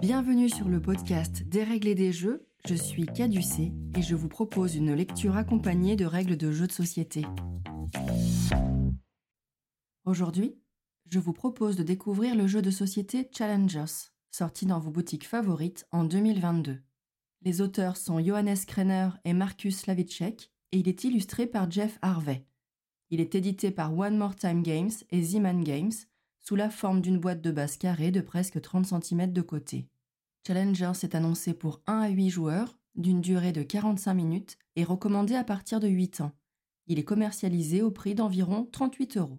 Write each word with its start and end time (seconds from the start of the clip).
Bienvenue 0.00 0.48
sur 0.48 0.68
le 0.68 0.80
podcast 0.80 1.42
Dérégler 1.42 1.94
des 1.94 2.12
jeux, 2.12 2.46
je 2.66 2.74
suis 2.74 3.04
Caducé 3.04 3.72
et 3.96 4.02
je 4.02 4.14
vous 4.14 4.28
propose 4.28 4.74
une 4.74 4.94
lecture 4.94 5.36
accompagnée 5.36 5.96
de 5.96 6.06
règles 6.06 6.36
de 6.36 6.50
jeux 6.50 6.66
de 6.66 6.72
société. 6.72 7.26
Aujourd'hui, 10.04 10.56
je 11.10 11.18
vous 11.18 11.34
propose 11.34 11.76
de 11.76 11.82
découvrir 11.82 12.34
le 12.34 12.46
jeu 12.46 12.62
de 12.62 12.70
société 12.70 13.28
Challengers, 13.36 14.08
sorti 14.30 14.64
dans 14.64 14.80
vos 14.80 14.90
boutiques 14.90 15.28
favorites 15.28 15.86
en 15.92 16.04
2022. 16.04 16.78
Les 17.42 17.60
auteurs 17.60 17.98
sont 17.98 18.18
Johannes 18.18 18.64
Krenner 18.66 19.10
et 19.24 19.34
Marcus 19.34 19.78
Slavicek 19.78 20.50
et 20.72 20.78
il 20.78 20.88
est 20.88 21.04
illustré 21.04 21.46
par 21.46 21.70
Jeff 21.70 21.98
Harvey. 22.00 22.46
Il 23.10 23.20
est 23.20 23.34
édité 23.34 23.70
par 23.70 23.96
One 23.96 24.16
More 24.16 24.36
Time 24.36 24.62
Games 24.62 24.92
et 25.10 25.22
Z-Man 25.22 25.62
Games 25.62 25.92
sous 26.42 26.56
la 26.56 26.70
forme 26.70 27.00
d'une 27.00 27.18
boîte 27.18 27.40
de 27.40 27.50
base 27.50 27.76
carrée 27.76 28.10
de 28.10 28.20
presque 28.20 28.60
30 28.60 28.86
cm 28.86 29.32
de 29.32 29.42
côté. 29.42 29.88
Challenger 30.46 30.92
s'est 30.94 31.14
annoncé 31.14 31.54
pour 31.54 31.80
1 31.86 32.00
à 32.00 32.08
8 32.08 32.30
joueurs, 32.30 32.78
d'une 32.96 33.20
durée 33.20 33.52
de 33.52 33.62
45 33.62 34.12
minutes 34.12 34.58
et 34.76 34.84
recommandé 34.84 35.34
à 35.34 35.44
partir 35.44 35.80
de 35.80 35.88
8 35.88 36.20
ans. 36.20 36.32
Il 36.88 36.98
est 36.98 37.04
commercialisé 37.04 37.80
au 37.80 37.90
prix 37.90 38.14
d'environ 38.14 38.68
38 38.72 39.16
euros. 39.16 39.38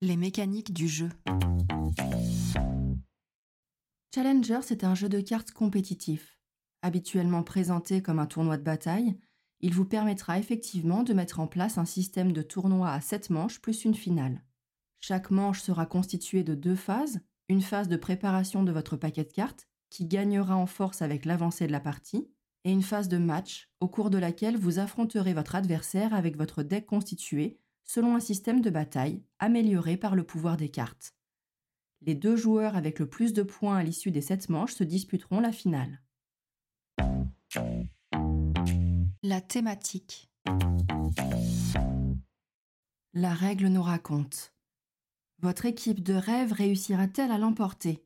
Les 0.00 0.16
mécaniques 0.16 0.72
du 0.72 0.88
jeu. 0.88 1.10
Challenger, 4.14 4.60
c'est 4.62 4.84
un 4.84 4.94
jeu 4.94 5.08
de 5.08 5.20
cartes 5.20 5.52
compétitif. 5.52 6.38
Habituellement 6.82 7.42
présenté 7.42 8.02
comme 8.02 8.18
un 8.18 8.26
tournoi 8.26 8.56
de 8.56 8.62
bataille, 8.62 9.14
il 9.62 9.72
vous 9.72 9.84
permettra 9.84 10.38
effectivement 10.38 11.04
de 11.04 11.14
mettre 11.14 11.38
en 11.38 11.46
place 11.46 11.78
un 11.78 11.84
système 11.84 12.32
de 12.32 12.42
tournoi 12.42 12.90
à 12.90 13.00
7 13.00 13.30
manches 13.30 13.60
plus 13.60 13.84
une 13.84 13.94
finale. 13.94 14.42
Chaque 15.00 15.30
manche 15.30 15.62
sera 15.62 15.86
constituée 15.86 16.42
de 16.42 16.54
deux 16.54 16.74
phases, 16.74 17.20
une 17.48 17.62
phase 17.62 17.88
de 17.88 17.96
préparation 17.96 18.64
de 18.64 18.72
votre 18.72 18.96
paquet 18.96 19.24
de 19.24 19.32
cartes, 19.32 19.68
qui 19.88 20.06
gagnera 20.06 20.56
en 20.56 20.66
force 20.66 21.00
avec 21.00 21.24
l'avancée 21.24 21.66
de 21.66 21.72
la 21.72 21.80
partie, 21.80 22.28
et 22.64 22.72
une 22.72 22.82
phase 22.82 23.08
de 23.08 23.18
match, 23.18 23.68
au 23.80 23.88
cours 23.88 24.10
de 24.10 24.18
laquelle 24.18 24.56
vous 24.56 24.78
affronterez 24.78 25.34
votre 25.34 25.54
adversaire 25.54 26.14
avec 26.14 26.36
votre 26.36 26.62
deck 26.62 26.86
constitué 26.86 27.58
selon 27.84 28.14
un 28.14 28.20
système 28.20 28.60
de 28.60 28.70
bataille 28.70 29.24
amélioré 29.38 29.96
par 29.96 30.14
le 30.14 30.22
pouvoir 30.22 30.56
des 30.56 30.68
cartes. 30.68 31.14
Les 32.00 32.14
deux 32.14 32.36
joueurs 32.36 32.76
avec 32.76 32.98
le 32.98 33.08
plus 33.08 33.32
de 33.32 33.42
points 33.42 33.76
à 33.76 33.82
l'issue 33.82 34.10
des 34.10 34.20
sept 34.20 34.48
manches 34.48 34.74
se 34.74 34.84
disputeront 34.84 35.40
la 35.40 35.52
finale. 35.52 36.00
La 39.24 39.40
thématique. 39.40 40.28
La 43.14 43.32
règle 43.34 43.68
nous 43.68 43.82
raconte. 43.82 44.52
Votre 45.38 45.66
équipe 45.66 46.02
de 46.02 46.14
rêve 46.14 46.52
réussira-t-elle 46.52 47.30
à 47.30 47.38
l'emporter? 47.38 48.04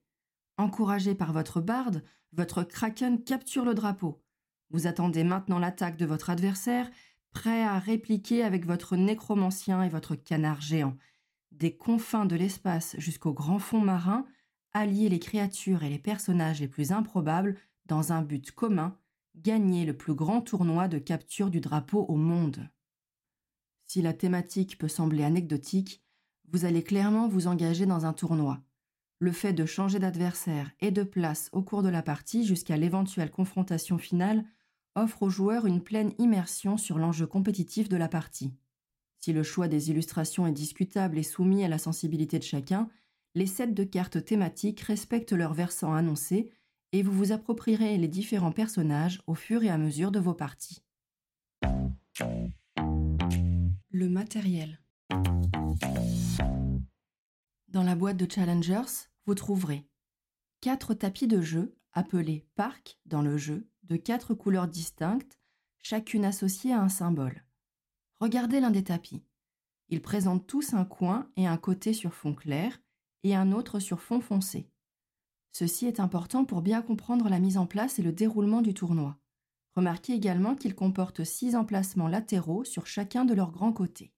Encouragé 0.58 1.14
par 1.14 1.32
votre 1.32 1.62
barde, 1.62 2.04
votre 2.32 2.64
kraken 2.64 3.24
capture 3.24 3.64
le 3.64 3.72
drapeau. 3.72 4.22
Vous 4.68 4.86
attendez 4.86 5.24
maintenant 5.24 5.58
l'attaque 5.58 5.96
de 5.96 6.04
votre 6.04 6.28
adversaire, 6.28 6.90
prêt 7.30 7.62
à 7.62 7.78
répliquer 7.78 8.42
avec 8.42 8.66
votre 8.66 8.94
nécromancien 8.94 9.82
et 9.82 9.88
votre 9.88 10.16
canard 10.16 10.60
géant. 10.60 10.98
Des 11.50 11.74
confins 11.74 12.26
de 12.26 12.36
l'espace 12.36 12.94
jusqu'au 12.98 13.32
grand 13.32 13.58
fond 13.58 13.80
marin, 13.80 14.26
allier 14.74 15.08
les 15.08 15.18
créatures 15.18 15.82
et 15.82 15.88
les 15.88 15.98
personnages 15.98 16.60
les 16.60 16.68
plus 16.68 16.92
improbables 16.92 17.56
dans 17.86 18.12
un 18.12 18.20
but 18.20 18.50
commun, 18.50 18.98
gagner 19.36 19.84
le 19.84 19.96
plus 19.96 20.14
grand 20.14 20.40
tournoi 20.40 20.88
de 20.88 20.98
capture 20.98 21.50
du 21.50 21.60
drapeau 21.60 22.04
au 22.08 22.16
monde. 22.16 22.68
Si 23.86 24.02
la 24.02 24.12
thématique 24.12 24.78
peut 24.78 24.88
sembler 24.88 25.24
anecdotique, 25.24 26.02
vous 26.48 26.64
allez 26.64 26.82
clairement 26.82 27.28
vous 27.28 27.46
engager 27.46 27.86
dans 27.86 28.06
un 28.06 28.12
tournoi. 28.12 28.62
Le 29.18 29.32
fait 29.32 29.52
de 29.52 29.64
changer 29.64 29.98
d'adversaire 29.98 30.70
et 30.80 30.90
de 30.90 31.02
place 31.02 31.48
au 31.52 31.62
cours 31.62 31.82
de 31.82 31.88
la 31.88 32.02
partie 32.02 32.44
jusqu'à 32.44 32.76
l'éventuelle 32.76 33.30
confrontation 33.30 33.98
finale 33.98 34.44
offre 34.94 35.22
aux 35.22 35.30
joueurs 35.30 35.66
une 35.66 35.82
pleine 35.82 36.12
immersion 36.18 36.76
sur 36.76 36.98
l'enjeu 36.98 37.26
compétitif 37.26 37.88
de 37.88 37.96
la 37.96 38.08
partie. 38.08 38.54
Si 39.18 39.32
le 39.32 39.42
choix 39.42 39.68
des 39.68 39.90
illustrations 39.90 40.46
est 40.46 40.52
discutable 40.52 41.18
et 41.18 41.22
soumis 41.22 41.64
à 41.64 41.68
la 41.68 41.78
sensibilité 41.78 42.38
de 42.38 42.44
chacun, 42.44 42.88
les 43.34 43.46
sets 43.46 43.66
de 43.68 43.84
cartes 43.84 44.24
thématiques 44.24 44.80
respectent 44.80 45.32
leur 45.32 45.52
versant 45.52 45.92
annoncé 45.92 46.50
et 46.96 47.02
vous 47.02 47.12
vous 47.12 47.32
approprierez 47.32 47.98
les 47.98 48.08
différents 48.08 48.52
personnages 48.52 49.20
au 49.26 49.34
fur 49.34 49.62
et 49.62 49.68
à 49.68 49.76
mesure 49.76 50.10
de 50.10 50.18
vos 50.18 50.32
parties. 50.32 50.82
Le 53.90 54.08
matériel. 54.08 54.80
Dans 57.68 57.82
la 57.82 57.94
boîte 57.94 58.16
de 58.16 58.26
Challengers, 58.30 59.10
vous 59.26 59.34
trouverez 59.34 59.86
quatre 60.62 60.94
tapis 60.94 61.26
de 61.26 61.42
jeu 61.42 61.76
appelés 61.92 62.46
parcs 62.54 62.98
dans 63.04 63.20
le 63.20 63.36
jeu 63.36 63.68
de 63.82 63.96
quatre 63.96 64.32
couleurs 64.32 64.66
distinctes, 64.66 65.38
chacune 65.82 66.24
associée 66.24 66.72
à 66.72 66.80
un 66.80 66.88
symbole. 66.88 67.44
Regardez 68.20 68.58
l'un 68.58 68.70
des 68.70 68.84
tapis. 68.84 69.22
Ils 69.90 70.00
présentent 70.00 70.46
tous 70.46 70.72
un 70.72 70.86
coin 70.86 71.30
et 71.36 71.46
un 71.46 71.58
côté 71.58 71.92
sur 71.92 72.14
fond 72.14 72.34
clair 72.34 72.80
et 73.22 73.36
un 73.36 73.52
autre 73.52 73.80
sur 73.80 74.00
fond 74.00 74.22
foncé. 74.22 74.70
Ceci 75.58 75.86
est 75.86 76.00
important 76.00 76.44
pour 76.44 76.60
bien 76.60 76.82
comprendre 76.82 77.30
la 77.30 77.38
mise 77.38 77.56
en 77.56 77.64
place 77.64 77.98
et 77.98 78.02
le 78.02 78.12
déroulement 78.12 78.60
du 78.60 78.74
tournoi. 78.74 79.16
Remarquez 79.74 80.12
également 80.12 80.54
qu'il 80.54 80.74
comporte 80.74 81.24
six 81.24 81.56
emplacements 81.56 82.08
latéraux 82.08 82.62
sur 82.62 82.86
chacun 82.86 83.24
de 83.24 83.32
leurs 83.32 83.52
grands 83.52 83.72
côtés. 83.72 84.12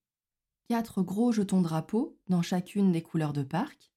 Quatre 0.68 1.00
gros 1.00 1.30
jetons 1.30 1.60
drapeaux 1.60 2.18
dans 2.26 2.42
chacune 2.42 2.90
des 2.90 3.02
couleurs 3.02 3.32
de 3.32 3.44
parc. 3.44 3.92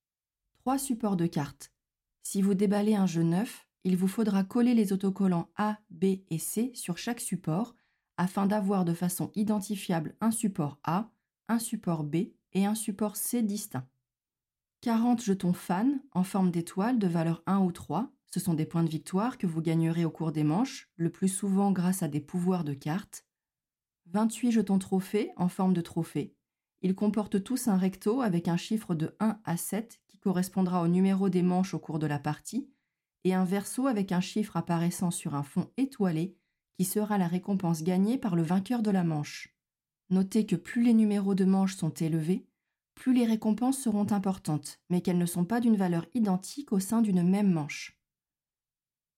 Trois 0.59 0.77
supports 0.77 1.15
de 1.15 1.25
cartes. 1.25 1.73
Si 2.21 2.43
vous 2.43 2.53
déballez 2.53 2.93
un 2.93 3.07
jeu 3.07 3.23
neuf, 3.23 3.67
il 3.85 3.97
vous 3.97 4.07
faudra 4.07 4.43
coller 4.43 4.75
les 4.75 4.93
autocollants 4.93 5.49
A, 5.55 5.79
B 5.89 6.21
et 6.29 6.37
C 6.37 6.69
sur 6.75 6.99
chaque 6.99 7.21
support 7.21 7.73
afin 8.17 8.45
d'avoir 8.45 8.85
de 8.85 8.93
façon 8.93 9.31
identifiable 9.33 10.15
un 10.21 10.29
support 10.29 10.77
A, 10.83 11.09
un 11.47 11.57
support 11.57 12.03
B 12.03 12.17
et 12.53 12.67
un 12.67 12.75
support 12.75 13.15
C 13.15 13.41
distinct. 13.41 13.87
40 14.81 15.21
jetons 15.21 15.53
fans 15.53 15.99
en 16.11 16.23
forme 16.23 16.49
d'étoile 16.49 16.97
de 16.97 17.05
valeur 17.05 17.43
1 17.45 17.59
ou 17.59 17.71
3. 17.71 18.11
Ce 18.33 18.39
sont 18.39 18.55
des 18.55 18.65
points 18.65 18.83
de 18.83 18.89
victoire 18.89 19.37
que 19.37 19.45
vous 19.45 19.61
gagnerez 19.61 20.05
au 20.05 20.09
cours 20.09 20.31
des 20.31 20.43
manches, 20.43 20.89
le 20.95 21.11
plus 21.11 21.27
souvent 21.27 21.71
grâce 21.71 22.01
à 22.01 22.07
des 22.07 22.19
pouvoirs 22.19 22.63
de 22.63 22.73
cartes. 22.73 23.23
28 24.07 24.51
jetons 24.51 24.79
trophées 24.79 25.29
en 25.37 25.49
forme 25.49 25.73
de 25.73 25.81
trophée. 25.81 26.35
Ils 26.81 26.95
comportent 26.95 27.43
tous 27.43 27.67
un 27.67 27.77
recto 27.77 28.21
avec 28.21 28.47
un 28.47 28.57
chiffre 28.57 28.95
de 28.95 29.15
1 29.19 29.39
à 29.45 29.55
7 29.55 30.01
qui 30.07 30.17
correspondra 30.17 30.81
au 30.81 30.87
numéro 30.87 31.29
des 31.29 31.43
manches 31.43 31.75
au 31.75 31.79
cours 31.79 31.99
de 31.99 32.07
la 32.07 32.17
partie, 32.17 32.67
et 33.23 33.35
un 33.35 33.45
verso 33.45 33.85
avec 33.85 34.11
un 34.11 34.21
chiffre 34.21 34.57
apparaissant 34.57 35.11
sur 35.11 35.35
un 35.35 35.43
fond 35.43 35.69
étoilé 35.77 36.35
qui 36.73 36.85
sera 36.85 37.19
la 37.19 37.27
récompense 37.27 37.83
gagnée 37.83 38.17
par 38.17 38.35
le 38.35 38.41
vainqueur 38.41 38.81
de 38.81 38.89
la 38.89 39.03
manche. 39.03 39.55
Notez 40.09 40.47
que 40.47 40.55
plus 40.55 40.83
les 40.83 40.95
numéros 40.95 41.35
de 41.35 41.45
manches 41.45 41.75
sont 41.75 41.93
élevés, 41.93 42.47
plus 43.01 43.15
les 43.15 43.25
récompenses 43.25 43.79
seront 43.81 44.11
importantes, 44.11 44.79
mais 44.91 45.01
qu'elles 45.01 45.17
ne 45.17 45.25
sont 45.25 45.43
pas 45.43 45.59
d'une 45.59 45.75
valeur 45.75 46.05
identique 46.13 46.71
au 46.71 46.79
sein 46.79 47.01
d'une 47.01 47.27
même 47.27 47.51
manche. 47.51 47.99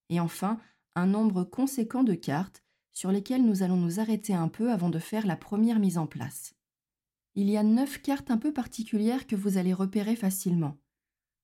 Et 0.08 0.22
enfin, 0.22 0.58
un 0.96 1.06
nombre 1.06 1.44
conséquent 1.44 2.06
de 2.06 2.14
cartes 2.14 2.64
sur 2.94 3.12
lesquelles 3.12 3.46
nous 3.46 3.62
allons 3.62 3.76
nous 3.76 4.00
arrêter 4.00 4.34
un 4.34 4.48
peu 4.48 4.72
avant 4.72 4.90
de 4.90 5.00
faire 5.00 5.28
la 5.28 5.36
première 5.36 5.80
mise 5.80 5.98
en 5.98 6.08
place. 6.08 6.56
Il 7.36 7.50
y 7.50 7.58
a 7.58 7.64
neuf 7.64 8.02
cartes 8.02 8.32
un 8.32 8.38
peu 8.38 8.54
particulières 8.54 9.28
que 9.28 9.36
vous 9.36 9.58
allez 9.58 9.74
repérer 9.74 10.16
facilement. 10.16 10.78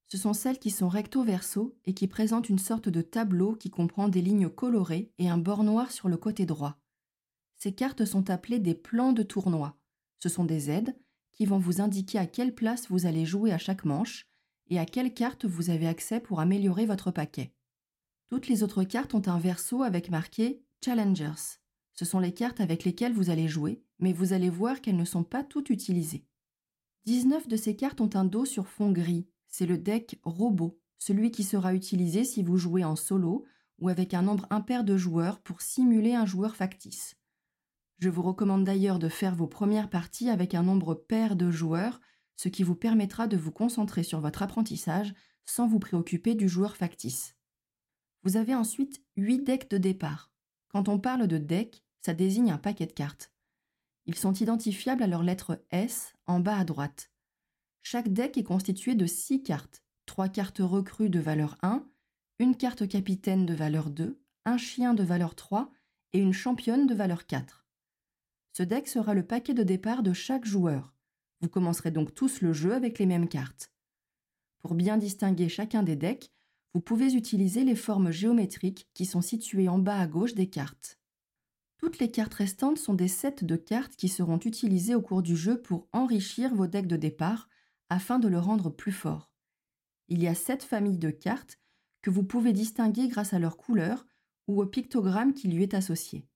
Ce 0.08 0.18
sont 0.18 0.34
celles 0.34 0.60
qui 0.60 0.72
sont 0.72 0.88
recto-verso 0.88 1.78
et 1.84 1.94
qui 1.94 2.08
présentent 2.08 2.48
une 2.48 2.58
sorte 2.58 2.88
de 2.88 3.02
tableau 3.02 3.58
qui 3.58 3.70
comprend 3.70 4.08
des 4.08 4.22
lignes 4.22 4.48
colorées 4.48 5.12
et 5.18 5.30
un 5.30 5.38
bord 5.38 5.66
noir 5.66 5.92
sur 5.92 6.08
le 6.08 6.16
côté 6.16 6.46
droit. 6.46 6.80
Ces 7.58 7.76
cartes 7.76 8.06
sont 8.06 8.30
appelées 8.30 8.60
des 8.60 8.76
plans 8.76 9.12
de 9.12 9.24
tournoi. 9.24 9.78
Ce 10.20 10.30
sont 10.30 10.46
des 10.46 10.70
aides 10.70 10.96
qui 11.40 11.46
vont 11.46 11.58
vous 11.58 11.80
indiquer 11.80 12.18
à 12.18 12.28
quelle 12.28 12.54
place 12.54 12.90
vous 12.90 13.06
allez 13.06 13.26
jouer 13.26 13.54
à 13.54 13.58
chaque 13.58 13.86
manche 13.86 14.28
et 14.68 14.78
à 14.78 14.86
quelle 14.86 15.14
carte 15.14 15.46
vous 15.46 15.70
avez 15.70 15.88
accès 15.88 16.20
pour 16.20 16.42
améliorer 16.42 16.86
votre 16.86 17.12
paquet. 17.12 17.54
Toutes 18.28 18.50
les 18.50 18.62
autres 18.62 18.84
cartes 18.84 19.14
ont 19.14 19.22
un 19.26 19.40
verso 19.40 19.82
avec 19.82 20.10
marqué 20.10 20.62
Challengers. 20.84 21.62
Ce 21.94 22.04
sont 22.04 22.20
les 22.20 22.34
cartes 22.34 22.60
avec 22.60 22.84
lesquelles 22.84 23.14
vous 23.14 23.30
allez 23.30 23.48
jouer, 23.48 23.82
mais 24.00 24.12
vous 24.12 24.34
allez 24.34 24.50
voir 24.50 24.82
qu'elles 24.82 24.98
ne 24.98 25.06
sont 25.06 25.24
pas 25.24 25.46
toutes 25.46 25.70
utilisées. 25.70 26.26
19 27.06 27.48
de 27.48 27.56
ces 27.56 27.78
cartes 27.78 28.02
ont 28.02 28.10
un 28.16 28.26
dos 28.26 28.44
sur 28.44 28.68
fond 28.68 28.92
gris. 28.92 29.26
C'est 29.48 29.66
le 29.66 29.78
deck 29.78 30.20
robot, 30.24 30.78
celui 30.98 31.32
qui 31.32 31.46
sera 31.46 31.74
utilisé 31.74 32.26
si 32.26 32.44
vous 32.44 32.58
jouez 32.58 32.84
en 32.84 32.98
solo 32.98 33.46
ou 33.80 33.88
avec 33.88 34.14
un 34.14 34.24
nombre 34.24 34.46
impair 34.50 34.84
de 34.84 34.98
joueurs 34.98 35.40
pour 35.40 35.62
simuler 35.62 36.16
un 36.16 36.26
joueur 36.26 36.58
factice. 36.58 37.16
Je 38.00 38.10
vous 38.10 38.22
recommande 38.22 38.64
d'ailleurs 38.64 38.98
de 38.98 39.10
faire 39.10 39.36
vos 39.36 39.48
premières 39.48 39.90
parties 39.90 40.30
avec 40.30 40.56
un 40.56 40.64
nombre 40.64 40.96
pair 40.96 41.36
de 41.36 41.52
joueurs, 41.52 42.00
ce 42.38 42.48
qui 42.48 42.64
vous 42.64 42.76
permettra 42.76 43.28
de 43.28 43.36
vous 43.36 43.52
concentrer 43.52 44.04
sur 44.04 44.22
votre 44.22 44.42
apprentissage 44.42 45.14
sans 45.46 45.68
vous 45.68 45.80
préoccuper 45.80 46.34
du 46.34 46.48
joueur 46.48 46.78
factice. 46.78 47.36
Vous 48.24 48.38
avez 48.38 48.56
ensuite 48.56 49.04
8 49.18 49.44
decks 49.44 49.70
de 49.70 49.78
départ. 49.78 50.32
Quand 50.70 50.88
on 50.88 50.98
parle 50.98 51.28
de 51.28 51.38
deck, 51.38 51.84
ça 52.00 52.14
désigne 52.14 52.52
un 52.52 52.58
paquet 52.58 52.86
de 52.86 52.94
cartes. 52.94 53.34
Ils 54.06 54.16
sont 54.16 54.34
identifiables 54.34 55.04
à 55.04 55.08
leur 55.08 55.24
lettre 55.24 55.66
S 55.72 56.14
en 56.26 56.40
bas 56.40 56.58
à 56.58 56.64
droite. 56.64 57.12
Chaque 57.82 58.14
deck 58.14 58.38
est 58.38 58.44
constitué 58.44 58.96
de 58.96 59.06
6 59.06 59.44
cartes, 59.44 59.84
trois 60.06 60.30
cartes 60.30 60.62
recrues 60.62 61.10
de 61.10 61.20
valeur 61.20 61.58
1, 61.64 61.86
une 62.40 62.56
carte 62.56 62.88
capitaine 62.88 63.46
de 63.46 63.54
valeur 63.54 63.90
2, 63.90 64.22
un 64.46 64.58
chien 64.58 64.94
de 64.94 65.04
valeur 65.04 65.36
3 65.36 65.70
et 66.14 66.20
une 66.20 66.34
championne 66.34 66.88
de 66.88 66.96
valeur 66.96 67.26
4. 67.26 67.59
Ce 68.60 68.64
deck 68.66 68.90
sera 68.90 69.14
le 69.14 69.24
paquet 69.24 69.54
de 69.54 69.64
départ 69.64 70.04
de 70.04 70.12
chaque 70.12 70.44
joueur. 70.44 70.94
Vous 71.40 71.48
commencerez 71.48 71.92
donc 71.92 72.14
tous 72.14 72.42
le 72.42 72.52
jeu 72.52 72.74
avec 72.74 73.00
les 73.00 73.06
mêmes 73.06 73.30
cartes. 73.30 73.72
Pour 74.58 74.76
bien 74.76 74.98
distinguer 74.98 75.48
chacun 75.48 75.82
des 75.82 75.96
decks, 75.96 76.30
vous 76.74 76.82
pouvez 76.82 77.14
utiliser 77.14 77.64
les 77.64 77.78
formes 77.78 78.12
géométriques 78.12 78.90
qui 78.94 79.06
sont 79.06 79.22
situées 79.22 79.70
en 79.70 79.80
bas 79.80 79.98
à 79.98 80.08
gauche 80.08 80.34
des 80.34 80.50
cartes. 80.50 81.00
Toutes 81.78 82.00
les 82.00 82.12
cartes 82.12 82.34
restantes 82.34 82.78
sont 82.78 82.96
des 82.96 83.08
sets 83.08 83.46
de 83.46 83.56
cartes 83.56 83.96
qui 83.96 84.10
seront 84.10 84.40
utilisées 84.40 84.94
au 84.94 85.02
cours 85.02 85.22
du 85.22 85.38
jeu 85.38 85.62
pour 85.62 85.88
enrichir 85.94 86.54
vos 86.54 86.68
decks 86.68 86.86
de 86.86 86.98
départ 86.98 87.48
afin 87.88 88.20
de 88.20 88.28
le 88.28 88.40
rendre 88.40 88.70
plus 88.70 88.92
fort. 88.92 89.32
Il 90.10 90.22
y 90.22 90.28
a 90.28 90.36
sept 90.36 90.64
familles 90.64 91.00
de 91.00 91.12
cartes 91.12 91.60
que 92.02 92.10
vous 92.10 92.26
pouvez 92.26 92.52
distinguer 92.52 93.08
grâce 93.08 93.34
à 93.34 93.40
leur 93.40 93.56
couleur 93.56 94.06
ou 94.50 94.62
au 94.62 94.66
pictogramme 94.66 95.34
qui 95.34 95.48
lui 95.48 95.64
est 95.64 95.76
associé. 95.76 96.28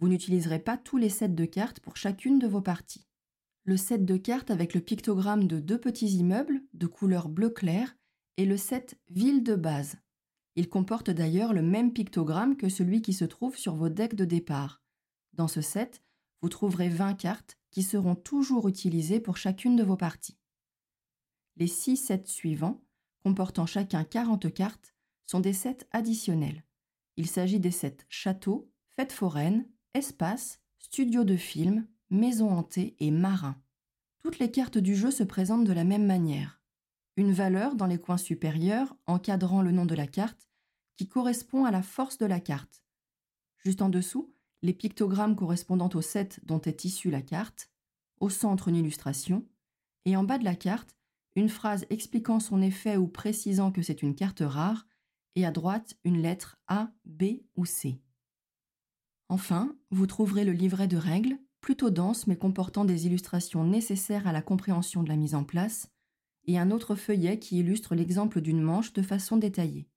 Vous 0.00 0.08
n'utiliserez 0.08 0.60
pas 0.60 0.78
tous 0.78 0.96
les 0.96 1.10
sets 1.10 1.28
de 1.28 1.44
cartes 1.44 1.80
pour 1.80 1.98
chacune 1.98 2.38
de 2.38 2.46
vos 2.46 2.62
parties. 2.62 3.06
Le 3.64 3.76
set 3.76 4.06
de 4.06 4.16
cartes 4.16 4.50
avec 4.50 4.72
le 4.72 4.80
pictogramme 4.80 5.46
de 5.46 5.60
deux 5.60 5.78
petits 5.78 6.16
immeubles 6.16 6.62
de 6.72 6.86
couleur 6.86 7.28
bleu 7.28 7.50
clair 7.50 7.94
est 8.38 8.46
le 8.46 8.56
set 8.56 8.98
ville 9.10 9.42
de 9.42 9.54
base. 9.54 9.96
Il 10.56 10.70
comporte 10.70 11.10
d'ailleurs 11.10 11.52
le 11.52 11.60
même 11.60 11.92
pictogramme 11.92 12.56
que 12.56 12.70
celui 12.70 13.02
qui 13.02 13.12
se 13.12 13.26
trouve 13.26 13.58
sur 13.58 13.74
vos 13.74 13.90
decks 13.90 14.14
de 14.14 14.24
départ. 14.24 14.82
Dans 15.34 15.48
ce 15.48 15.60
set, 15.60 16.02
vous 16.40 16.48
trouverez 16.48 16.88
20 16.88 17.12
cartes 17.14 17.58
qui 17.70 17.82
seront 17.82 18.14
toujours 18.14 18.68
utilisées 18.68 19.20
pour 19.20 19.36
chacune 19.36 19.76
de 19.76 19.84
vos 19.84 19.96
parties. 19.98 20.38
Les 21.56 21.66
6 21.66 21.98
sets 21.98 22.24
suivants, 22.24 22.82
comportant 23.22 23.66
chacun 23.66 24.04
40 24.04 24.52
cartes, 24.52 24.94
sont 25.26 25.40
des 25.40 25.52
sets 25.52 25.86
additionnels. 25.90 26.64
Il 27.18 27.26
s'agit 27.26 27.60
des 27.60 27.70
sets 27.70 27.98
château, 28.08 28.72
fête 28.96 29.12
foraine, 29.12 29.68
espace, 29.94 30.60
studio 30.78 31.24
de 31.24 31.36
film, 31.36 31.86
maison 32.10 32.50
hantée 32.50 32.94
et 33.00 33.10
marin. 33.10 33.56
Toutes 34.22 34.38
les 34.38 34.50
cartes 34.50 34.78
du 34.78 34.94
jeu 34.94 35.10
se 35.10 35.24
présentent 35.24 35.64
de 35.64 35.72
la 35.72 35.84
même 35.84 36.06
manière. 36.06 36.60
Une 37.16 37.32
valeur 37.32 37.74
dans 37.74 37.86
les 37.86 37.98
coins 37.98 38.16
supérieurs 38.16 38.96
encadrant 39.06 39.62
le 39.62 39.72
nom 39.72 39.86
de 39.86 39.94
la 39.96 40.06
carte 40.06 40.48
qui 40.96 41.08
correspond 41.08 41.64
à 41.64 41.70
la 41.70 41.82
force 41.82 42.18
de 42.18 42.26
la 42.26 42.40
carte. 42.40 42.84
Juste 43.58 43.82
en 43.82 43.88
dessous, 43.88 44.32
les 44.62 44.74
pictogrammes 44.74 45.34
correspondant 45.34 45.90
au 45.94 46.02
set 46.02 46.40
dont 46.44 46.60
est 46.60 46.84
issue 46.84 47.10
la 47.10 47.22
carte, 47.22 47.70
au 48.20 48.30
centre 48.30 48.68
une 48.68 48.76
illustration, 48.76 49.44
et 50.04 50.16
en 50.16 50.22
bas 50.22 50.38
de 50.38 50.44
la 50.44 50.54
carte, 50.54 50.96
une 51.34 51.48
phrase 51.48 51.86
expliquant 51.90 52.38
son 52.38 52.62
effet 52.62 52.96
ou 52.96 53.08
précisant 53.08 53.72
que 53.72 53.82
c'est 53.82 54.02
une 54.02 54.14
carte 54.14 54.42
rare, 54.44 54.86
et 55.34 55.44
à 55.46 55.50
droite 55.50 55.96
une 56.04 56.20
lettre 56.20 56.58
A, 56.68 56.92
B 57.04 57.40
ou 57.56 57.64
C. 57.64 58.00
Enfin, 59.30 59.76
vous 59.92 60.08
trouverez 60.08 60.44
le 60.44 60.50
livret 60.50 60.88
de 60.88 60.96
règles, 60.96 61.38
plutôt 61.60 61.90
dense 61.90 62.26
mais 62.26 62.36
comportant 62.36 62.84
des 62.84 63.06
illustrations 63.06 63.62
nécessaires 63.62 64.26
à 64.26 64.32
la 64.32 64.42
compréhension 64.42 65.04
de 65.04 65.08
la 65.08 65.14
mise 65.14 65.36
en 65.36 65.44
place, 65.44 65.88
et 66.48 66.58
un 66.58 66.72
autre 66.72 66.96
feuillet 66.96 67.38
qui 67.38 67.60
illustre 67.60 67.94
l'exemple 67.94 68.40
d'une 68.40 68.60
manche 68.60 68.92
de 68.92 69.02
façon 69.02 69.36
détaillée. 69.36 69.88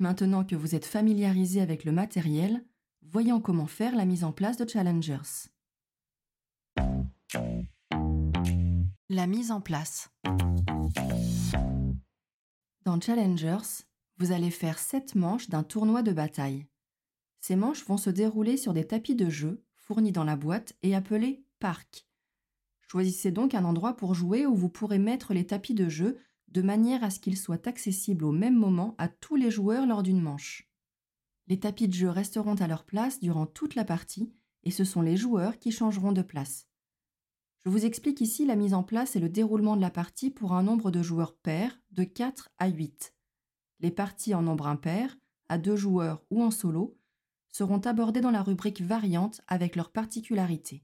Maintenant 0.00 0.44
que 0.44 0.54
vous 0.54 0.74
êtes 0.74 0.84
familiarisé 0.84 1.62
avec 1.62 1.84
le 1.84 1.92
matériel, 1.92 2.62
voyons 3.00 3.40
comment 3.40 3.66
faire 3.66 3.96
la 3.96 4.04
mise 4.04 4.22
en 4.22 4.32
place 4.32 4.58
de 4.58 4.68
Challengers. 4.68 5.48
La 9.08 9.26
mise 9.26 9.50
en 9.50 9.62
place. 9.62 10.10
Dans 12.84 13.00
Challengers, 13.00 13.86
vous 14.18 14.32
allez 14.32 14.50
faire 14.50 14.78
7 14.78 15.14
manches 15.14 15.48
d'un 15.48 15.62
tournoi 15.62 16.02
de 16.02 16.12
bataille. 16.12 16.66
Ces 17.40 17.56
manches 17.56 17.84
vont 17.86 17.96
se 17.96 18.10
dérouler 18.10 18.56
sur 18.56 18.72
des 18.72 18.86
tapis 18.86 19.14
de 19.14 19.28
jeu 19.28 19.64
fournis 19.74 20.12
dans 20.12 20.24
la 20.24 20.36
boîte 20.36 20.74
et 20.82 20.94
appelés 20.94 21.44
parcs. 21.58 22.06
Choisissez 22.82 23.30
donc 23.30 23.54
un 23.54 23.64
endroit 23.64 23.96
pour 23.96 24.14
jouer 24.14 24.46
où 24.46 24.54
vous 24.54 24.68
pourrez 24.68 24.98
mettre 24.98 25.32
les 25.32 25.46
tapis 25.46 25.74
de 25.74 25.88
jeu 25.88 26.18
de 26.48 26.62
manière 26.62 27.04
à 27.04 27.10
ce 27.10 27.20
qu'ils 27.20 27.38
soient 27.38 27.68
accessibles 27.68 28.24
au 28.24 28.32
même 28.32 28.56
moment 28.56 28.94
à 28.98 29.08
tous 29.08 29.36
les 29.36 29.50
joueurs 29.50 29.86
lors 29.86 30.02
d'une 30.02 30.20
manche. 30.20 30.68
Les 31.46 31.58
tapis 31.58 31.88
de 31.88 31.94
jeu 31.94 32.10
resteront 32.10 32.56
à 32.56 32.66
leur 32.66 32.84
place 32.84 33.20
durant 33.20 33.46
toute 33.46 33.74
la 33.74 33.84
partie 33.84 34.32
et 34.64 34.70
ce 34.70 34.84
sont 34.84 35.02
les 35.02 35.16
joueurs 35.16 35.58
qui 35.58 35.72
changeront 35.72 36.12
de 36.12 36.22
place. 36.22 36.66
Je 37.64 37.70
vous 37.70 37.84
explique 37.84 38.20
ici 38.20 38.46
la 38.46 38.56
mise 38.56 38.74
en 38.74 38.82
place 38.82 39.16
et 39.16 39.20
le 39.20 39.28
déroulement 39.28 39.76
de 39.76 39.80
la 39.80 39.90
partie 39.90 40.30
pour 40.30 40.52
un 40.52 40.62
nombre 40.62 40.90
de 40.90 41.02
joueurs 41.02 41.34
pairs 41.34 41.78
de 41.90 42.04
4 42.04 42.50
à 42.58 42.68
8. 42.68 43.14
Les 43.80 43.90
parties 43.90 44.34
en 44.34 44.42
nombre 44.42 44.66
impair, 44.66 45.18
à 45.48 45.58
deux 45.58 45.76
joueurs 45.76 46.22
ou 46.30 46.42
en 46.42 46.50
solo, 46.50 46.96
seront 47.52 47.80
abordées 47.80 48.20
dans 48.20 48.30
la 48.30 48.42
rubrique 48.42 48.80
variante 48.80 49.40
avec 49.48 49.76
leurs 49.76 49.90
particularités. 49.90 50.82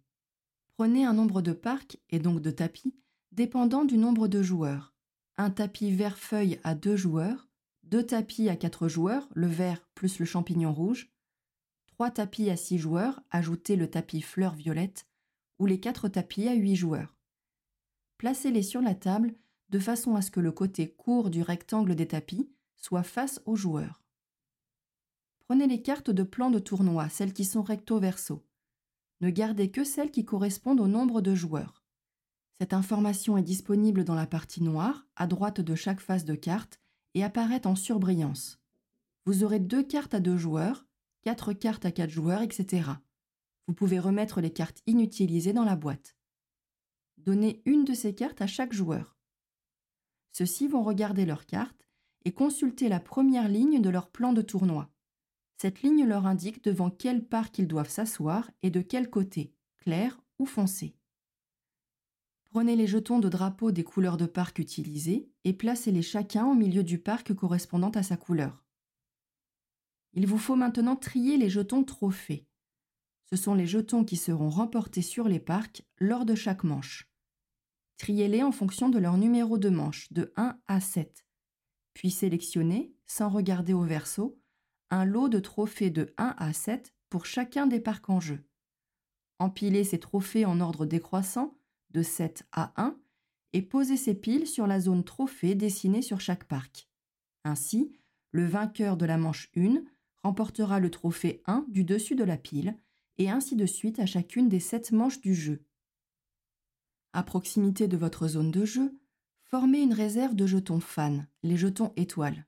Prenez 0.76 1.04
un 1.04 1.14
nombre 1.14 1.42
de 1.42 1.52
parcs, 1.52 1.98
et 2.10 2.18
donc 2.18 2.40
de 2.40 2.50
tapis, 2.50 2.94
dépendant 3.32 3.84
du 3.84 3.96
nombre 3.96 4.28
de 4.28 4.42
joueurs. 4.42 4.94
Un 5.38 5.50
tapis 5.50 5.90
vert-feuille 5.90 6.58
à 6.64 6.74
deux 6.74 6.96
joueurs, 6.96 7.48
deux 7.82 8.04
tapis 8.04 8.48
à 8.48 8.56
quatre 8.56 8.88
joueurs, 8.88 9.28
le 9.34 9.46
vert 9.46 9.86
plus 9.94 10.18
le 10.18 10.24
champignon 10.24 10.72
rouge, 10.72 11.10
trois 11.86 12.10
tapis 12.10 12.50
à 12.50 12.56
six 12.56 12.78
joueurs, 12.78 13.22
ajoutez 13.30 13.76
le 13.76 13.88
tapis 13.88 14.20
fleur 14.20 14.54
violette, 14.54 15.06
ou 15.58 15.66
les 15.66 15.80
quatre 15.80 16.08
tapis 16.08 16.48
à 16.48 16.54
huit 16.54 16.76
joueurs. 16.76 17.16
Placez-les 18.18 18.62
sur 18.62 18.80
la 18.82 18.94
table 18.94 19.34
de 19.70 19.78
façon 19.78 20.14
à 20.14 20.22
ce 20.22 20.30
que 20.30 20.40
le 20.40 20.52
côté 20.52 20.88
court 20.88 21.30
du 21.30 21.42
rectangle 21.42 21.94
des 21.94 22.08
tapis 22.08 22.50
soit 22.76 23.02
face 23.02 23.40
aux 23.46 23.56
joueurs. 23.56 24.02
Prenez 25.48 25.68
les 25.68 25.80
cartes 25.80 26.10
de 26.10 26.24
plan 26.24 26.50
de 26.50 26.58
tournoi, 26.58 27.08
celles 27.08 27.32
qui 27.32 27.44
sont 27.44 27.62
recto-verso. 27.62 28.44
Ne 29.20 29.30
gardez 29.30 29.70
que 29.70 29.84
celles 29.84 30.10
qui 30.10 30.24
correspondent 30.24 30.80
au 30.80 30.88
nombre 30.88 31.20
de 31.20 31.36
joueurs. 31.36 31.84
Cette 32.58 32.72
information 32.72 33.36
est 33.36 33.42
disponible 33.42 34.02
dans 34.02 34.16
la 34.16 34.26
partie 34.26 34.62
noire, 34.62 35.06
à 35.14 35.28
droite 35.28 35.60
de 35.60 35.74
chaque 35.74 36.00
face 36.00 36.24
de 36.24 36.34
carte, 36.34 36.80
et 37.14 37.22
apparaît 37.22 37.66
en 37.66 37.76
surbrillance. 37.76 38.58
Vous 39.24 39.44
aurez 39.44 39.60
deux 39.60 39.84
cartes 39.84 40.14
à 40.14 40.20
deux 40.20 40.36
joueurs, 40.36 40.84
quatre 41.22 41.52
cartes 41.52 41.84
à 41.84 41.92
quatre 41.92 42.10
joueurs, 42.10 42.42
etc. 42.42 42.90
Vous 43.68 43.74
pouvez 43.74 44.00
remettre 44.00 44.40
les 44.40 44.52
cartes 44.52 44.82
inutilisées 44.86 45.52
dans 45.52 45.64
la 45.64 45.76
boîte. 45.76 46.16
Donnez 47.18 47.62
une 47.66 47.84
de 47.84 47.94
ces 47.94 48.14
cartes 48.14 48.40
à 48.40 48.46
chaque 48.46 48.72
joueur. 48.72 49.16
Ceux-ci 50.32 50.66
vont 50.66 50.82
regarder 50.82 51.24
leurs 51.24 51.46
cartes 51.46 51.88
et 52.24 52.32
consulter 52.32 52.88
la 52.88 53.00
première 53.00 53.48
ligne 53.48 53.80
de 53.80 53.90
leur 53.90 54.10
plan 54.10 54.32
de 54.32 54.42
tournoi. 54.42 54.90
Cette 55.58 55.82
ligne 55.82 56.04
leur 56.04 56.26
indique 56.26 56.62
devant 56.62 56.90
quel 56.90 57.24
parc 57.26 57.58
ils 57.58 57.68
doivent 57.68 57.90
s'asseoir 57.90 58.50
et 58.62 58.70
de 58.70 58.80
quel 58.82 59.08
côté, 59.08 59.54
clair 59.78 60.20
ou 60.38 60.46
foncé. 60.46 60.96
Prenez 62.44 62.76
les 62.76 62.86
jetons 62.86 63.18
de 63.18 63.28
drapeau 63.28 63.70
des 63.70 63.84
couleurs 63.84 64.16
de 64.16 64.26
parc 64.26 64.58
utilisés 64.58 65.30
et 65.44 65.52
placez-les 65.52 66.02
chacun 66.02 66.46
au 66.46 66.54
milieu 66.54 66.82
du 66.82 66.98
parc 66.98 67.34
correspondant 67.34 67.90
à 67.90 68.02
sa 68.02 68.16
couleur. 68.16 68.64
Il 70.12 70.26
vous 70.26 70.38
faut 70.38 70.56
maintenant 70.56 70.96
trier 70.96 71.36
les 71.36 71.50
jetons 71.50 71.84
trophées. 71.84 72.46
Ce 73.28 73.36
sont 73.36 73.54
les 73.54 73.66
jetons 73.66 74.04
qui 74.04 74.16
seront 74.16 74.50
remportés 74.50 75.02
sur 75.02 75.28
les 75.28 75.40
parcs 75.40 75.82
lors 75.98 76.24
de 76.24 76.34
chaque 76.34 76.64
manche. 76.64 77.10
Triez-les 77.98 78.42
en 78.42 78.52
fonction 78.52 78.88
de 78.88 78.98
leur 78.98 79.16
numéro 79.18 79.58
de 79.58 79.68
manche, 79.68 80.12
de 80.12 80.32
1 80.36 80.58
à 80.66 80.80
7 80.80 81.26
puis 81.96 82.10
sélectionnez, 82.10 82.92
sans 83.06 83.30
regarder 83.30 83.72
au 83.72 83.80
verso, 83.80 84.38
un 84.90 85.04
lot 85.04 85.28
de 85.28 85.38
trophées 85.38 85.90
de 85.90 86.14
1 86.18 86.34
à 86.38 86.52
7 86.52 86.94
pour 87.08 87.26
chacun 87.26 87.66
des 87.66 87.80
parcs 87.80 88.08
en 88.10 88.20
jeu. 88.20 88.44
Empilez 89.38 89.84
ces 89.84 89.98
trophées 89.98 90.44
en 90.44 90.60
ordre 90.60 90.86
décroissant, 90.86 91.58
de 91.90 92.02
7 92.02 92.46
à 92.52 92.72
1, 92.80 92.98
et 93.52 93.62
posez 93.62 93.96
ces 93.96 94.14
piles 94.14 94.46
sur 94.46 94.66
la 94.66 94.80
zone 94.80 95.04
trophée 95.04 95.54
dessinée 95.54 96.02
sur 96.02 96.20
chaque 96.20 96.44
parc. 96.44 96.88
Ainsi, 97.44 97.92
le 98.30 98.44
vainqueur 98.44 98.96
de 98.96 99.06
la 99.06 99.18
manche 99.18 99.50
1 99.56 99.82
remportera 100.22 100.80
le 100.80 100.90
trophée 100.90 101.42
1 101.46 101.66
du 101.68 101.84
dessus 101.84 102.14
de 102.14 102.24
la 102.24 102.36
pile, 102.36 102.76
et 103.18 103.30
ainsi 103.30 103.56
de 103.56 103.66
suite 103.66 103.98
à 103.98 104.06
chacune 104.06 104.48
des 104.48 104.60
7 104.60 104.92
manches 104.92 105.20
du 105.20 105.34
jeu. 105.34 105.64
À 107.12 107.22
proximité 107.22 107.88
de 107.88 107.96
votre 107.96 108.28
zone 108.28 108.50
de 108.50 108.64
jeu, 108.64 108.98
Formez 109.48 109.80
une 109.80 109.92
réserve 109.92 110.34
de 110.34 110.44
jetons 110.44 110.80
fans, 110.80 111.24
les 111.44 111.56
jetons 111.56 111.92
étoiles. 111.94 112.46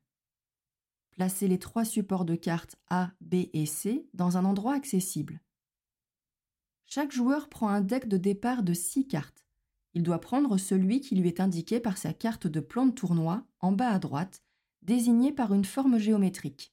Placez 1.19 1.49
les 1.49 1.59
trois 1.59 1.85
supports 1.85 2.25
de 2.25 2.37
cartes 2.37 2.77
A, 2.91 3.11
B 3.21 3.49
et 3.53 3.67
C 3.67 4.07
dans 4.15 4.37
un 4.37 4.45
endroit 4.45 4.75
accessible. 4.75 5.41
Chaque 6.87 7.11
joueur 7.11 7.49
prend 7.49 7.67
un 7.67 7.81
deck 7.81 8.07
de 8.07 8.17
départ 8.17 8.63
de 8.63 8.73
6 8.73 9.09
cartes. 9.09 9.45
Il 9.95 10.05
doit 10.05 10.21
prendre 10.21 10.57
celui 10.59 11.01
qui 11.01 11.17
lui 11.17 11.27
est 11.27 11.41
indiqué 11.41 11.81
par 11.81 11.99
sa 11.99 12.13
carte 12.13 12.47
de 12.47 12.61
plan 12.61 12.87
de 12.87 12.93
tournoi 12.93 13.45
en 13.59 13.73
bas 13.73 13.89
à 13.89 13.99
droite, 13.99 14.45
désignée 14.83 15.33
par 15.33 15.53
une 15.53 15.65
forme 15.65 15.99
géométrique. 15.99 16.73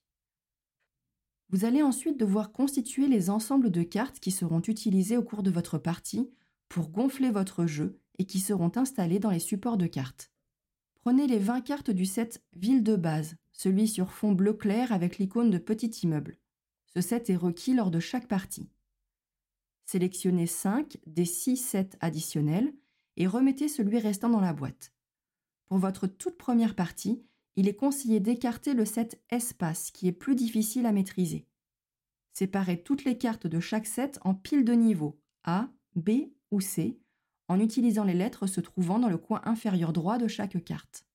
Vous 1.49 1.65
allez 1.65 1.81
ensuite 1.81 2.19
devoir 2.19 2.51
constituer 2.51 3.07
les 3.07 3.31
ensembles 3.31 3.71
de 3.71 3.81
cartes 3.81 4.19
qui 4.19 4.29
seront 4.29 4.61
utilisées 4.61 5.17
au 5.17 5.23
cours 5.23 5.41
de 5.41 5.49
votre 5.49 5.79
partie 5.79 6.29
pour 6.69 6.89
gonfler 6.89 7.31
votre 7.31 7.65
jeu 7.65 7.99
et 8.19 8.27
qui 8.27 8.39
seront 8.39 8.71
installés 8.75 9.17
dans 9.17 9.31
les 9.31 9.39
supports 9.39 9.77
de 9.77 9.87
cartes. 9.87 10.34
Prenez 11.05 11.27
les 11.27 11.37
20 11.37 11.61
cartes 11.61 11.91
du 11.91 12.07
set 12.07 12.43
Ville 12.55 12.81
de 12.81 12.95
base, 12.95 13.35
celui 13.51 13.87
sur 13.87 14.11
fond 14.11 14.31
bleu 14.31 14.53
clair 14.53 14.91
avec 14.91 15.19
l'icône 15.19 15.51
de 15.51 15.59
petit 15.59 15.91
immeuble. 16.01 16.39
Ce 16.87 16.99
set 16.99 17.29
est 17.29 17.35
requis 17.35 17.75
lors 17.75 17.91
de 17.91 17.99
chaque 17.99 18.27
partie. 18.27 18.71
Sélectionnez 19.85 20.47
5 20.47 20.97
des 21.05 21.25
6 21.25 21.57
sets 21.57 21.89
additionnels 21.99 22.73
et 23.17 23.27
remettez 23.27 23.67
celui 23.67 23.99
restant 23.99 24.29
dans 24.29 24.39
la 24.39 24.51
boîte. 24.51 24.93
Pour 25.67 25.77
votre 25.77 26.07
toute 26.07 26.39
première 26.39 26.73
partie, 26.73 27.21
il 27.55 27.67
est 27.67 27.75
conseillé 27.75 28.19
d'écarter 28.19 28.73
le 28.73 28.85
set 28.85 29.21
espace 29.29 29.91
qui 29.91 30.07
est 30.07 30.11
plus 30.11 30.33
difficile 30.33 30.87
à 30.87 30.91
maîtriser. 30.91 31.45
Séparez 32.33 32.81
toutes 32.81 33.03
les 33.03 33.19
cartes 33.19 33.45
de 33.45 33.59
chaque 33.59 33.85
set 33.85 34.17
en 34.23 34.33
piles 34.33 34.65
de 34.65 34.73
niveau 34.73 35.21
A, 35.43 35.69
B 35.95 36.31
ou 36.49 36.61
C 36.61 36.97
en 37.47 37.59
utilisant 37.59 38.03
les 38.03 38.13
lettres 38.13 38.47
se 38.47 38.61
trouvant 38.61 38.99
dans 38.99 39.09
le 39.09 39.17
coin 39.17 39.41
inférieur 39.45 39.93
droit 39.93 40.17
de 40.17 40.27
chaque 40.27 40.63
carte. 40.63 41.05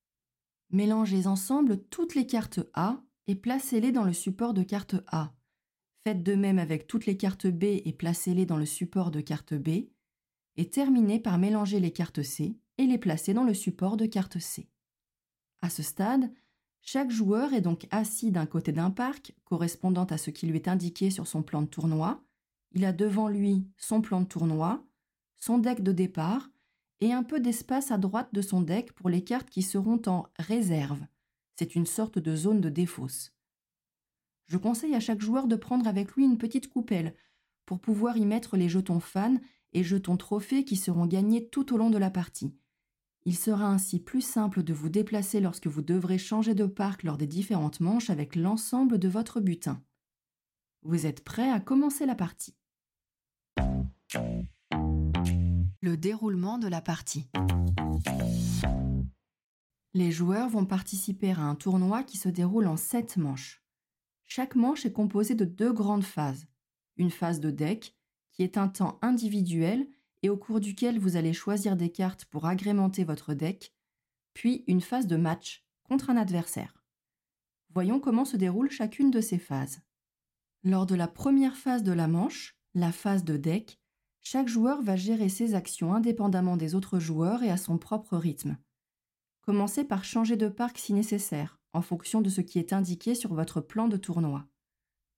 Mélangez 0.69 1.27
ensemble 1.27 1.83
toutes 1.89 2.15
les 2.15 2.25
cartes 2.25 2.61
A 2.73 3.01
et 3.27 3.35
placez-les 3.35 3.91
dans 3.91 4.05
le 4.05 4.13
support 4.13 4.53
de 4.53 4.63
carte 4.63 4.95
A. 5.07 5.33
Faites 6.03 6.23
de 6.23 6.33
même 6.33 6.59
avec 6.59 6.87
toutes 6.87 7.05
les 7.05 7.17
cartes 7.17 7.47
B 7.47 7.63
et 7.63 7.93
placez-les 7.93 8.45
dans 8.45 8.57
le 8.57 8.65
support 8.65 9.11
de 9.11 9.21
carte 9.21 9.53
B. 9.53 9.89
Et 10.57 10.69
terminez 10.69 11.19
par 11.19 11.37
mélanger 11.37 11.79
les 11.79 11.91
cartes 11.91 12.23
C 12.23 12.57
et 12.77 12.85
les 12.85 12.97
placer 12.97 13.33
dans 13.33 13.43
le 13.43 13.53
support 13.53 13.97
de 13.97 14.05
carte 14.05 14.39
C. 14.39 14.69
À 15.61 15.69
ce 15.69 15.83
stade, 15.83 16.31
chaque 16.81 17.11
joueur 17.11 17.53
est 17.53 17.61
donc 17.61 17.87
assis 17.91 18.31
d'un 18.31 18.47
côté 18.47 18.71
d'un 18.71 18.89
parc, 18.89 19.35
correspondant 19.45 20.05
à 20.05 20.17
ce 20.17 20.31
qui 20.31 20.47
lui 20.47 20.55
est 20.55 20.67
indiqué 20.67 21.11
sur 21.11 21.27
son 21.27 21.43
plan 21.43 21.61
de 21.61 21.67
tournoi. 21.67 22.23
Il 22.71 22.85
a 22.85 22.93
devant 22.93 23.27
lui 23.27 23.67
son 23.77 24.01
plan 24.01 24.21
de 24.21 24.25
tournoi, 24.25 24.83
son 25.41 25.57
deck 25.57 25.81
de 25.81 25.91
départ 25.91 26.49
et 27.01 27.11
un 27.11 27.23
peu 27.23 27.39
d'espace 27.39 27.91
à 27.91 27.97
droite 27.97 28.29
de 28.31 28.41
son 28.41 28.61
deck 28.61 28.93
pour 28.93 29.09
les 29.09 29.23
cartes 29.23 29.49
qui 29.49 29.63
seront 29.63 30.01
en 30.05 30.27
réserve. 30.37 31.03
C'est 31.55 31.75
une 31.75 31.87
sorte 31.87 32.19
de 32.19 32.35
zone 32.35 32.61
de 32.61 32.69
défausse. 32.69 33.33
Je 34.47 34.57
conseille 34.57 34.95
à 34.95 34.99
chaque 34.99 35.21
joueur 35.21 35.47
de 35.47 35.55
prendre 35.55 35.87
avec 35.87 36.11
lui 36.13 36.25
une 36.25 36.37
petite 36.37 36.69
coupelle 36.69 37.15
pour 37.65 37.79
pouvoir 37.79 38.17
y 38.17 38.25
mettre 38.25 38.55
les 38.55 38.69
jetons 38.69 38.99
fans 38.99 39.37
et 39.73 39.83
jetons 39.83 40.17
trophées 40.17 40.63
qui 40.63 40.75
seront 40.75 41.07
gagnés 41.07 41.47
tout 41.49 41.73
au 41.73 41.77
long 41.77 41.89
de 41.89 41.97
la 41.97 42.11
partie. 42.11 42.53
Il 43.25 43.35
sera 43.35 43.67
ainsi 43.67 43.99
plus 43.99 44.21
simple 44.21 44.61
de 44.61 44.73
vous 44.73 44.89
déplacer 44.89 45.39
lorsque 45.39 45.67
vous 45.67 45.81
devrez 45.81 46.17
changer 46.17 46.53
de 46.53 46.65
parc 46.65 47.03
lors 47.03 47.17
des 47.17 47.27
différentes 47.27 47.79
manches 47.79 48.09
avec 48.09 48.35
l'ensemble 48.35 48.99
de 48.99 49.07
votre 49.07 49.39
butin. 49.39 49.81
Vous 50.83 51.05
êtes 51.05 51.23
prêt 51.23 51.49
à 51.49 51.59
commencer 51.59 52.05
la 52.05 52.15
partie? 52.15 52.55
Le 55.83 55.97
déroulement 55.97 56.59
de 56.59 56.67
la 56.67 56.79
partie. 56.79 57.27
Les 59.95 60.11
joueurs 60.11 60.47
vont 60.47 60.67
participer 60.67 61.31
à 61.31 61.39
un 61.39 61.55
tournoi 61.55 62.03
qui 62.03 62.17
se 62.17 62.29
déroule 62.29 62.67
en 62.67 62.77
7 62.77 63.17
manches. 63.17 63.63
Chaque 64.27 64.53
manche 64.53 64.85
est 64.85 64.93
composée 64.93 65.33
de 65.33 65.43
deux 65.43 65.73
grandes 65.73 66.03
phases. 66.03 66.45
Une 66.97 67.09
phase 67.09 67.39
de 67.39 67.49
deck, 67.49 67.97
qui 68.31 68.43
est 68.43 68.59
un 68.59 68.67
temps 68.67 68.99
individuel 69.01 69.89
et 70.21 70.29
au 70.29 70.37
cours 70.37 70.59
duquel 70.59 70.99
vous 70.99 71.15
allez 71.15 71.33
choisir 71.33 71.75
des 71.75 71.91
cartes 71.91 72.25
pour 72.25 72.45
agrémenter 72.45 73.03
votre 73.03 73.33
deck, 73.33 73.73
puis 74.35 74.63
une 74.67 74.81
phase 74.81 75.07
de 75.07 75.17
match 75.17 75.65
contre 75.81 76.11
un 76.11 76.15
adversaire. 76.15 76.85
Voyons 77.73 77.99
comment 77.99 78.25
se 78.25 78.37
déroule 78.37 78.69
chacune 78.69 79.09
de 79.09 79.19
ces 79.19 79.39
phases. 79.39 79.81
Lors 80.63 80.85
de 80.85 80.93
la 80.93 81.07
première 81.07 81.57
phase 81.57 81.81
de 81.81 81.91
la 81.91 82.07
manche, 82.07 82.55
la 82.75 82.91
phase 82.91 83.23
de 83.23 83.35
deck, 83.35 83.80
chaque 84.21 84.47
joueur 84.47 84.81
va 84.81 84.95
gérer 84.95 85.29
ses 85.29 85.55
actions 85.55 85.93
indépendamment 85.93 86.57
des 86.57 86.75
autres 86.75 86.99
joueurs 86.99 87.43
et 87.43 87.49
à 87.49 87.57
son 87.57 87.77
propre 87.77 88.17
rythme. 88.17 88.57
Commencez 89.41 89.83
par 89.83 90.03
changer 90.03 90.37
de 90.37 90.47
parc 90.47 90.77
si 90.77 90.93
nécessaire, 90.93 91.59
en 91.73 91.81
fonction 91.81 92.21
de 92.21 92.29
ce 92.29 92.41
qui 92.41 92.59
est 92.59 92.73
indiqué 92.73 93.15
sur 93.15 93.33
votre 93.33 93.59
plan 93.61 93.87
de 93.87 93.97
tournoi. 93.97 94.47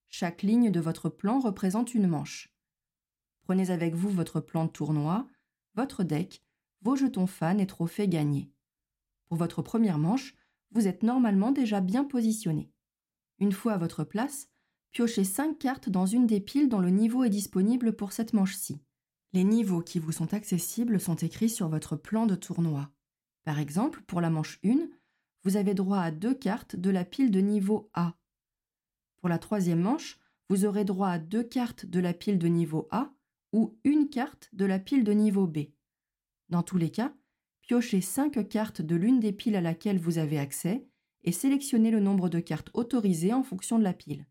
Chaque 0.07 0.41
ligne 0.41 0.71
de 0.71 0.79
votre 0.79 1.09
plan 1.09 1.39
représente 1.39 1.93
une 1.93 2.07
manche. 2.07 2.53
Prenez 3.41 3.71
avec 3.71 3.93
vous 3.93 4.09
votre 4.09 4.39
plan 4.39 4.65
de 4.65 4.71
tournoi, 4.71 5.27
votre 5.75 6.03
deck, 6.03 6.41
vos 6.81 6.95
jetons 6.95 7.27
fans 7.27 7.57
et 7.57 7.67
trophées 7.67 8.07
gagnés. 8.07 8.51
Pour 9.27 9.37
votre 9.37 9.61
première 9.61 9.97
manche, 9.97 10.35
vous 10.71 10.87
êtes 10.87 11.03
normalement 11.03 11.51
déjà 11.51 11.81
bien 11.81 12.05
positionné. 12.05 12.71
Une 13.39 13.51
fois 13.51 13.73
à 13.73 13.77
votre 13.77 14.03
place, 14.03 14.47
piochez 14.91 15.23
5 15.23 15.57
cartes 15.59 15.89
dans 15.89 16.05
une 16.05 16.27
des 16.27 16.39
piles 16.39 16.69
dont 16.69 16.79
le 16.79 16.89
niveau 16.89 17.23
est 17.23 17.29
disponible 17.29 17.95
pour 17.95 18.13
cette 18.13 18.33
manche-ci. 18.33 18.81
Les 19.33 19.43
niveaux 19.43 19.81
qui 19.81 19.97
vous 19.97 20.11
sont 20.11 20.35
accessibles 20.35 20.99
sont 20.99 21.15
écrits 21.15 21.49
sur 21.49 21.67
votre 21.67 21.95
plan 21.95 22.27
de 22.27 22.35
tournoi. 22.35 22.91
Par 23.43 23.57
exemple, 23.57 24.03
pour 24.03 24.21
la 24.21 24.29
manche 24.29 24.59
1, 24.63 24.87
vous 25.43 25.57
avez 25.57 25.73
droit 25.73 25.97
à 25.99 26.11
deux 26.11 26.35
cartes 26.35 26.75
de 26.75 26.91
la 26.91 27.03
pile 27.03 27.31
de 27.31 27.39
niveau 27.39 27.89
A. 27.95 28.15
Pour 29.17 29.29
la 29.29 29.39
troisième 29.39 29.81
manche, 29.81 30.19
vous 30.49 30.65
aurez 30.65 30.85
droit 30.85 31.09
à 31.09 31.17
deux 31.17 31.43
cartes 31.43 31.87
de 31.87 31.99
la 31.99 32.13
pile 32.13 32.37
de 32.37 32.47
niveau 32.47 32.87
A 32.91 33.11
ou 33.53 33.75
une 33.83 34.07
carte 34.07 34.49
de 34.53 34.65
la 34.65 34.77
pile 34.77 35.03
de 35.03 35.13
niveau 35.13 35.47
B. 35.47 35.69
Dans 36.49 36.61
tous 36.61 36.77
les 36.77 36.91
cas, 36.91 37.15
piochez 37.61 38.01
5 38.01 38.47
cartes 38.47 38.83
de 38.83 38.95
l'une 38.95 39.19
des 39.19 39.31
piles 39.31 39.55
à 39.55 39.61
laquelle 39.61 39.97
vous 39.97 40.19
avez 40.19 40.37
accès 40.37 40.85
et 41.23 41.31
sélectionnez 41.31 41.89
le 41.89 42.01
nombre 42.01 42.29
de 42.29 42.39
cartes 42.39 42.69
autorisées 42.75 43.33
en 43.33 43.41
fonction 43.41 43.79
de 43.79 43.83
la 43.83 43.93
pile. 43.93 44.27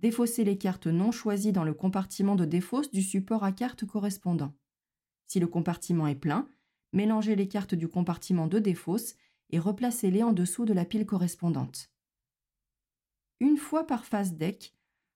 Défaussez 0.00 0.44
les 0.44 0.58
cartes 0.58 0.86
non 0.86 1.10
choisies 1.10 1.52
dans 1.52 1.64
le 1.64 1.72
compartiment 1.72 2.36
de 2.36 2.44
défausse 2.44 2.90
du 2.90 3.02
support 3.02 3.44
à 3.44 3.52
cartes 3.52 3.86
correspondant. 3.86 4.52
Si 5.26 5.40
le 5.40 5.46
compartiment 5.46 6.06
est 6.06 6.14
plein, 6.14 6.48
mélangez 6.92 7.34
les 7.34 7.48
cartes 7.48 7.74
du 7.74 7.88
compartiment 7.88 8.46
de 8.46 8.58
défausse 8.58 9.16
et 9.50 9.58
replacez-les 9.58 10.22
en 10.22 10.32
dessous 10.32 10.66
de 10.66 10.74
la 10.74 10.84
pile 10.84 11.06
correspondante. 11.06 11.90
Une 13.40 13.56
fois 13.56 13.86
par 13.86 14.04
phase 14.04 14.34
deck, 14.34 14.74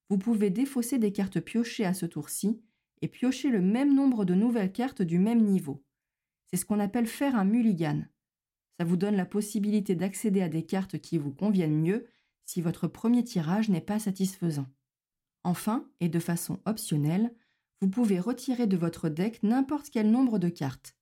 vous 0.08 0.18
pouvez 0.18 0.50
défausser 0.50 0.98
des 0.98 1.12
cartes 1.12 1.40
piochées 1.40 1.84
à 1.84 1.94
ce 1.94 2.06
tour-ci 2.06 2.60
et 3.02 3.08
piocher 3.08 3.50
le 3.50 3.60
même 3.60 3.94
nombre 3.94 4.24
de 4.24 4.34
nouvelles 4.34 4.72
cartes 4.72 5.02
du 5.02 5.18
même 5.18 5.42
niveau. 5.42 5.84
C'est 6.46 6.56
ce 6.56 6.64
qu'on 6.64 6.80
appelle 6.80 7.06
faire 7.06 7.36
un 7.36 7.44
mulligan. 7.44 8.02
Ça 8.78 8.84
vous 8.84 8.96
donne 8.96 9.16
la 9.16 9.26
possibilité 9.26 9.94
d'accéder 9.94 10.42
à 10.42 10.48
des 10.48 10.64
cartes 10.64 10.98
qui 10.98 11.18
vous 11.18 11.32
conviennent 11.32 11.80
mieux 11.80 12.06
si 12.50 12.62
votre 12.62 12.88
premier 12.88 13.22
tirage 13.22 13.68
n'est 13.68 13.80
pas 13.80 14.00
satisfaisant. 14.00 14.66
Enfin, 15.44 15.88
et 16.00 16.08
de 16.08 16.18
façon 16.18 16.58
optionnelle, 16.64 17.32
vous 17.80 17.88
pouvez 17.88 18.18
retirer 18.18 18.66
de 18.66 18.76
votre 18.76 19.08
deck 19.08 19.40
n'importe 19.44 19.88
quel 19.90 20.10
nombre 20.10 20.40
de 20.40 20.48
cartes. 20.48 20.96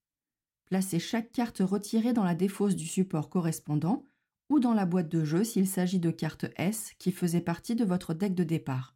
Placez 0.67 0.99
chaque 0.99 1.33
carte 1.33 1.61
retirée 1.61 2.13
dans 2.13 2.25
la 2.25 2.35
défausse 2.35 2.77
du 2.77 2.87
support 2.87 3.31
correspondant 3.31 4.05
ou 4.51 4.61
dans 4.61 4.75
la 4.75 4.85
boîte 4.85 5.09
de 5.09 5.25
jeu 5.25 5.43
s'il 5.43 5.67
s'agit 5.67 5.99
de 5.99 6.11
cartes 6.11 6.45
S 6.57 6.93
qui 6.99 7.13
faisaient 7.13 7.41
partie 7.41 7.75
de 7.75 7.85
votre 7.87 8.13
deck 8.13 8.35
de 8.35 8.45
départ. 8.45 8.95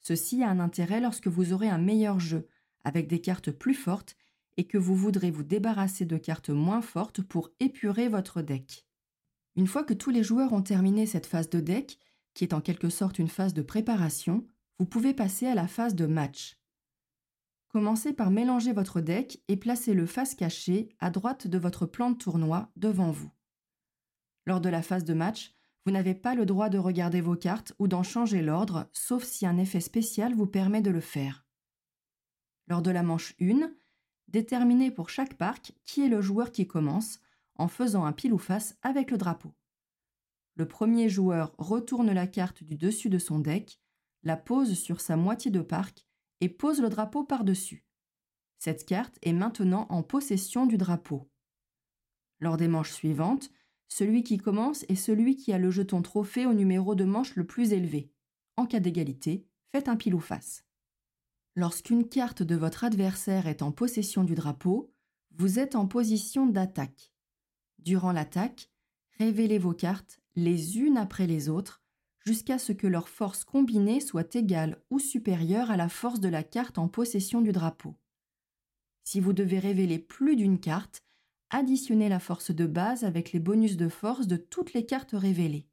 Ceci 0.00 0.44
a 0.44 0.50
un 0.50 0.60
intérêt 0.60 1.00
lorsque 1.00 1.26
vous 1.26 1.52
aurez 1.52 1.68
un 1.68 1.78
meilleur 1.78 2.20
jeu, 2.20 2.46
avec 2.84 3.08
des 3.08 3.20
cartes 3.20 3.50
plus 3.50 3.74
fortes, 3.74 4.16
et 4.56 4.68
que 4.68 4.78
vous 4.78 4.94
voudrez 4.94 5.32
vous 5.32 5.42
débarrasser 5.42 6.04
de 6.04 6.18
cartes 6.18 6.50
moins 6.50 6.82
fortes 6.82 7.20
pour 7.20 7.50
épurer 7.58 8.08
votre 8.08 8.42
deck. 8.42 8.87
Une 9.58 9.66
fois 9.66 9.82
que 9.82 9.92
tous 9.92 10.10
les 10.10 10.22
joueurs 10.22 10.52
ont 10.52 10.62
terminé 10.62 11.04
cette 11.04 11.26
phase 11.26 11.50
de 11.50 11.58
deck, 11.58 11.98
qui 12.32 12.44
est 12.44 12.54
en 12.54 12.60
quelque 12.60 12.90
sorte 12.90 13.18
une 13.18 13.26
phase 13.26 13.54
de 13.54 13.62
préparation, 13.62 14.46
vous 14.78 14.86
pouvez 14.86 15.14
passer 15.14 15.48
à 15.48 15.56
la 15.56 15.66
phase 15.66 15.96
de 15.96 16.06
match. 16.06 16.60
Commencez 17.66 18.12
par 18.12 18.30
mélanger 18.30 18.72
votre 18.72 19.00
deck 19.00 19.42
et 19.48 19.56
placez-le 19.56 20.06
face 20.06 20.36
cachée 20.36 20.90
à 21.00 21.10
droite 21.10 21.48
de 21.48 21.58
votre 21.58 21.86
plan 21.86 22.12
de 22.12 22.16
tournoi 22.16 22.70
devant 22.76 23.10
vous. 23.10 23.32
Lors 24.46 24.60
de 24.60 24.68
la 24.68 24.80
phase 24.80 25.02
de 25.02 25.12
match, 25.12 25.56
vous 25.84 25.90
n'avez 25.90 26.14
pas 26.14 26.36
le 26.36 26.46
droit 26.46 26.68
de 26.68 26.78
regarder 26.78 27.20
vos 27.20 27.34
cartes 27.34 27.72
ou 27.80 27.88
d'en 27.88 28.04
changer 28.04 28.42
l'ordre, 28.42 28.88
sauf 28.92 29.24
si 29.24 29.44
un 29.44 29.58
effet 29.58 29.80
spécial 29.80 30.36
vous 30.36 30.46
permet 30.46 30.82
de 30.82 30.92
le 30.92 31.00
faire. 31.00 31.44
Lors 32.68 32.80
de 32.80 32.92
la 32.92 33.02
manche 33.02 33.34
1, 33.40 33.72
déterminez 34.28 34.92
pour 34.92 35.10
chaque 35.10 35.34
parc 35.34 35.72
qui 35.84 36.04
est 36.04 36.08
le 36.08 36.20
joueur 36.20 36.52
qui 36.52 36.68
commence 36.68 37.18
en 37.58 37.68
faisant 37.68 38.04
un 38.04 38.12
pile 38.12 38.32
ou 38.32 38.38
face 38.38 38.76
avec 38.82 39.10
le 39.10 39.18
drapeau. 39.18 39.54
Le 40.54 40.66
premier 40.66 41.08
joueur 41.08 41.54
retourne 41.58 42.10
la 42.12 42.26
carte 42.26 42.64
du 42.64 42.76
dessus 42.76 43.10
de 43.10 43.18
son 43.18 43.38
deck, 43.38 43.80
la 44.22 44.36
pose 44.36 44.74
sur 44.76 45.00
sa 45.00 45.16
moitié 45.16 45.50
de 45.50 45.60
parc 45.60 46.06
et 46.40 46.48
pose 46.48 46.80
le 46.80 46.88
drapeau 46.88 47.24
par-dessus. 47.24 47.84
Cette 48.58 48.84
carte 48.84 49.18
est 49.22 49.32
maintenant 49.32 49.86
en 49.88 50.02
possession 50.02 50.66
du 50.66 50.76
drapeau. 50.76 51.30
Lors 52.40 52.56
des 52.56 52.68
manches 52.68 52.92
suivantes, 52.92 53.50
celui 53.88 54.22
qui 54.22 54.38
commence 54.38 54.84
est 54.88 54.96
celui 54.96 55.36
qui 55.36 55.52
a 55.52 55.58
le 55.58 55.70
jeton 55.70 56.02
trophée 56.02 56.46
au 56.46 56.54
numéro 56.54 56.94
de 56.94 57.04
manche 57.04 57.36
le 57.36 57.46
plus 57.46 57.72
élevé. 57.72 58.12
En 58.56 58.66
cas 58.66 58.80
d'égalité, 58.80 59.46
faites 59.70 59.88
un 59.88 59.96
pile 59.96 60.14
ou 60.14 60.20
face. 60.20 60.64
Lorsqu'une 61.54 62.08
carte 62.08 62.42
de 62.42 62.54
votre 62.54 62.84
adversaire 62.84 63.46
est 63.46 63.62
en 63.62 63.72
possession 63.72 64.24
du 64.24 64.34
drapeau, 64.34 64.92
vous 65.36 65.58
êtes 65.58 65.74
en 65.74 65.86
position 65.86 66.46
d'attaque. 66.46 67.12
Durant 67.78 68.12
l'attaque, 68.12 68.70
révélez 69.18 69.58
vos 69.58 69.72
cartes 69.72 70.20
les 70.36 70.78
unes 70.78 70.96
après 70.96 71.26
les 71.26 71.48
autres 71.48 71.82
jusqu'à 72.24 72.58
ce 72.58 72.72
que 72.72 72.86
leur 72.86 73.08
force 73.08 73.44
combinée 73.44 74.00
soit 74.00 74.34
égale 74.34 74.82
ou 74.90 74.98
supérieure 74.98 75.70
à 75.70 75.76
la 75.76 75.88
force 75.88 76.20
de 76.20 76.28
la 76.28 76.42
carte 76.42 76.78
en 76.78 76.88
possession 76.88 77.40
du 77.40 77.52
drapeau. 77.52 77.96
Si 79.04 79.20
vous 79.20 79.32
devez 79.32 79.58
révéler 79.58 79.98
plus 79.98 80.36
d'une 80.36 80.60
carte, 80.60 81.02
additionnez 81.50 82.08
la 82.10 82.20
force 82.20 82.50
de 82.50 82.66
base 82.66 83.04
avec 83.04 83.32
les 83.32 83.40
bonus 83.40 83.76
de 83.76 83.88
force 83.88 84.26
de 84.26 84.36
toutes 84.36 84.74
les 84.74 84.84
cartes 84.84 85.14
révélées. 85.14 85.66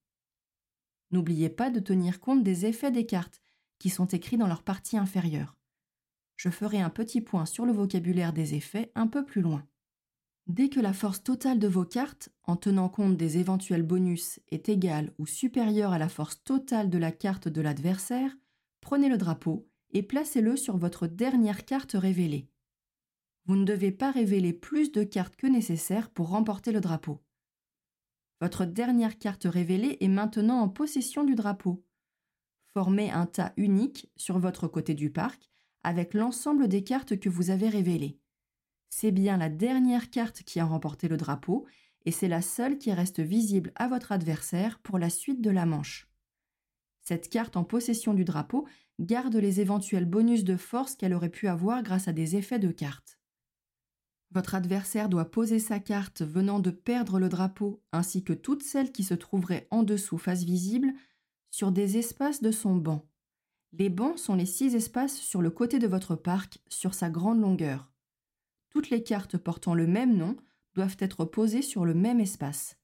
N'oubliez 1.11 1.49
pas 1.49 1.69
de 1.69 1.79
tenir 1.79 2.19
compte 2.19 2.43
des 2.43 2.65
effets 2.65 2.91
des 2.91 3.05
cartes, 3.05 3.41
qui 3.77 3.89
sont 3.89 4.07
écrits 4.07 4.37
dans 4.37 4.47
leur 4.47 4.63
partie 4.63 4.97
inférieure. 4.97 5.57
Je 6.37 6.49
ferai 6.49 6.79
un 6.79 6.89
petit 6.89 7.21
point 7.21 7.45
sur 7.45 7.65
le 7.65 7.73
vocabulaire 7.73 8.33
des 8.33 8.55
effets 8.55 8.91
un 8.95 9.07
peu 9.07 9.25
plus 9.25 9.41
loin. 9.41 9.67
Dès 10.47 10.69
que 10.69 10.79
la 10.79 10.93
force 10.93 11.23
totale 11.23 11.57
de 11.57 11.67
vos 11.67 11.85
cartes, 11.85 12.29
en 12.43 12.55
tenant 12.55 12.87
compte 12.87 13.17
des 13.17 13.39
éventuels 13.39 13.81
bonus, 13.81 14.39
est 14.49 14.69
égale 14.69 15.11
ou 15.17 15.25
supérieure 15.25 15.91
à 15.91 15.97
la 15.97 16.09
force 16.09 16.43
totale 16.43 16.91
de 16.91 16.99
la 16.99 17.11
carte 17.11 17.47
de 17.47 17.61
l'adversaire, 17.61 18.31
prenez 18.79 19.09
le 19.09 19.17
drapeau 19.17 19.67
et 19.91 20.03
placez-le 20.03 20.55
sur 20.55 20.77
votre 20.77 21.07
dernière 21.07 21.65
carte 21.65 21.93
révélée. 21.93 22.47
Vous 23.45 23.55
ne 23.55 23.65
devez 23.65 23.91
pas 23.91 24.11
révéler 24.11 24.53
plus 24.53 24.91
de 24.91 25.03
cartes 25.03 25.35
que 25.35 25.47
nécessaire 25.47 26.11
pour 26.11 26.29
remporter 26.29 26.71
le 26.71 26.81
drapeau. 26.81 27.23
Votre 28.39 28.65
dernière 28.65 29.17
carte 29.17 29.45
révélée 29.45 29.97
est 29.99 30.07
maintenant 30.07 30.59
en 30.59 30.69
possession 30.69 31.23
du 31.23 31.33
drapeau. 31.33 31.83
Formez 32.73 33.09
un 33.09 33.25
tas 33.25 33.53
unique 33.57 34.11
sur 34.15 34.37
votre 34.37 34.67
côté 34.67 34.93
du 34.93 35.09
parc 35.09 35.49
avec 35.83 36.13
l'ensemble 36.13 36.67
des 36.67 36.83
cartes 36.83 37.19
que 37.19 37.29
vous 37.29 37.49
avez 37.49 37.69
révélées. 37.69 38.19
C'est 38.97 39.11
bien 39.11 39.35
la 39.35 39.49
dernière 39.49 40.09
carte 40.09 40.43
qui 40.43 40.57
a 40.61 40.65
remporté 40.65 41.09
le 41.09 41.17
drapeau 41.17 41.65
et 42.05 42.11
c'est 42.11 42.29
la 42.29 42.41
seule 42.41 42.77
qui 42.77 42.93
reste 42.93 43.19
visible 43.19 43.73
à 43.75 43.89
votre 43.89 44.13
adversaire 44.13 44.79
pour 44.79 44.97
la 44.97 45.09
suite 45.09 45.41
de 45.41 45.49
la 45.49 45.65
manche. 45.65 46.09
Cette 47.01 47.27
carte 47.27 47.57
en 47.57 47.65
possession 47.65 48.13
du 48.13 48.23
drapeau 48.23 48.65
garde 49.01 49.35
les 49.35 49.59
éventuels 49.59 50.05
bonus 50.05 50.45
de 50.45 50.55
force 50.55 50.95
qu'elle 50.95 51.13
aurait 51.13 51.27
pu 51.27 51.49
avoir 51.49 51.83
grâce 51.83 52.07
à 52.07 52.13
des 52.13 52.37
effets 52.37 52.57
de 52.57 52.71
carte. 52.71 53.19
Votre 54.31 54.55
adversaire 54.55 55.09
doit 55.09 55.29
poser 55.29 55.59
sa 55.59 55.81
carte 55.81 56.21
venant 56.21 56.61
de 56.61 56.71
perdre 56.71 57.19
le 57.19 57.27
drapeau 57.27 57.83
ainsi 57.91 58.23
que 58.23 58.31
toutes 58.31 58.63
celles 58.63 58.93
qui 58.93 59.03
se 59.03 59.13
trouveraient 59.13 59.67
en 59.71 59.83
dessous 59.83 60.17
face 60.17 60.43
visible 60.43 60.93
sur 61.51 61.73
des 61.73 61.97
espaces 61.97 62.41
de 62.41 62.51
son 62.51 62.77
banc. 62.77 63.05
Les 63.73 63.89
bancs 63.89 64.17
sont 64.17 64.35
les 64.35 64.45
six 64.45 64.73
espaces 64.73 65.17
sur 65.17 65.41
le 65.41 65.49
côté 65.49 65.79
de 65.79 65.87
votre 65.87 66.15
parc 66.15 66.59
sur 66.69 66.93
sa 66.93 67.09
grande 67.09 67.41
longueur. 67.41 67.91
Toutes 68.75 68.89
les 68.89 69.03
cartes 69.03 69.37
portant 69.37 69.73
le 69.73 69.87
même 69.87 70.17
nom 70.17 70.35
doivent 70.73 70.97
être 70.99 71.23
posées 71.23 71.61
sur 71.61 71.85
le 71.85 71.93
même 71.93 72.19
espace. 72.19 72.77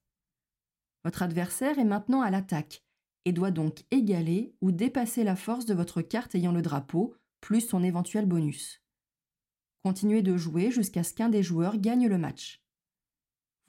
Votre 1.04 1.20
adversaire 1.20 1.78
est 1.78 1.84
maintenant 1.84 2.22
à 2.22 2.30
l'attaque 2.30 2.82
et 3.26 3.32
doit 3.32 3.50
donc 3.50 3.84
égaler 3.90 4.56
ou 4.62 4.72
dépasser 4.72 5.22
la 5.22 5.36
force 5.36 5.66
de 5.66 5.74
votre 5.74 6.00
carte 6.00 6.34
ayant 6.34 6.52
le 6.52 6.62
drapeau, 6.62 7.14
plus 7.42 7.60
son 7.60 7.82
éventuel 7.82 8.24
bonus. 8.24 8.82
Continuez 9.84 10.22
de 10.22 10.34
jouer 10.38 10.70
jusqu'à 10.70 11.04
ce 11.04 11.12
qu'un 11.12 11.28
des 11.28 11.42
joueurs 11.42 11.76
gagne 11.76 12.08
le 12.08 12.16
match. 12.16 12.64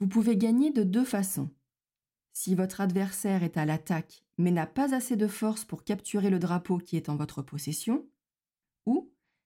Vous 0.00 0.08
pouvez 0.08 0.38
gagner 0.38 0.70
de 0.70 0.82
deux 0.82 1.04
façons. 1.04 1.50
Si 2.32 2.54
votre 2.54 2.80
adversaire 2.80 3.42
est 3.42 3.58
à 3.58 3.66
l'attaque 3.66 4.24
mais 4.38 4.50
n'a 4.50 4.66
pas 4.66 4.94
assez 4.94 5.16
de 5.16 5.28
force 5.28 5.66
pour 5.66 5.84
capturer 5.84 6.30
le 6.30 6.38
drapeau 6.38 6.78
qui 6.78 6.96
est 6.96 7.10
en 7.10 7.16
votre 7.16 7.42
possession, 7.42 8.08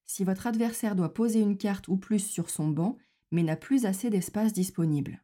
si 0.09 0.25
votre 0.25 0.49
adversaire 0.49 0.97
doit 0.97 1.15
poser 1.15 1.39
une 1.39 1.59
carte 1.59 1.87
ou 1.87 1.97
plus 1.97 2.27
sur 2.27 2.51
son 2.51 2.67
banc 2.67 2.97
mais 3.31 3.43
n'a 3.43 3.57
plus 3.57 3.85
assez 3.85 4.11
d'espace 4.11 4.53
disponible. 4.53 5.23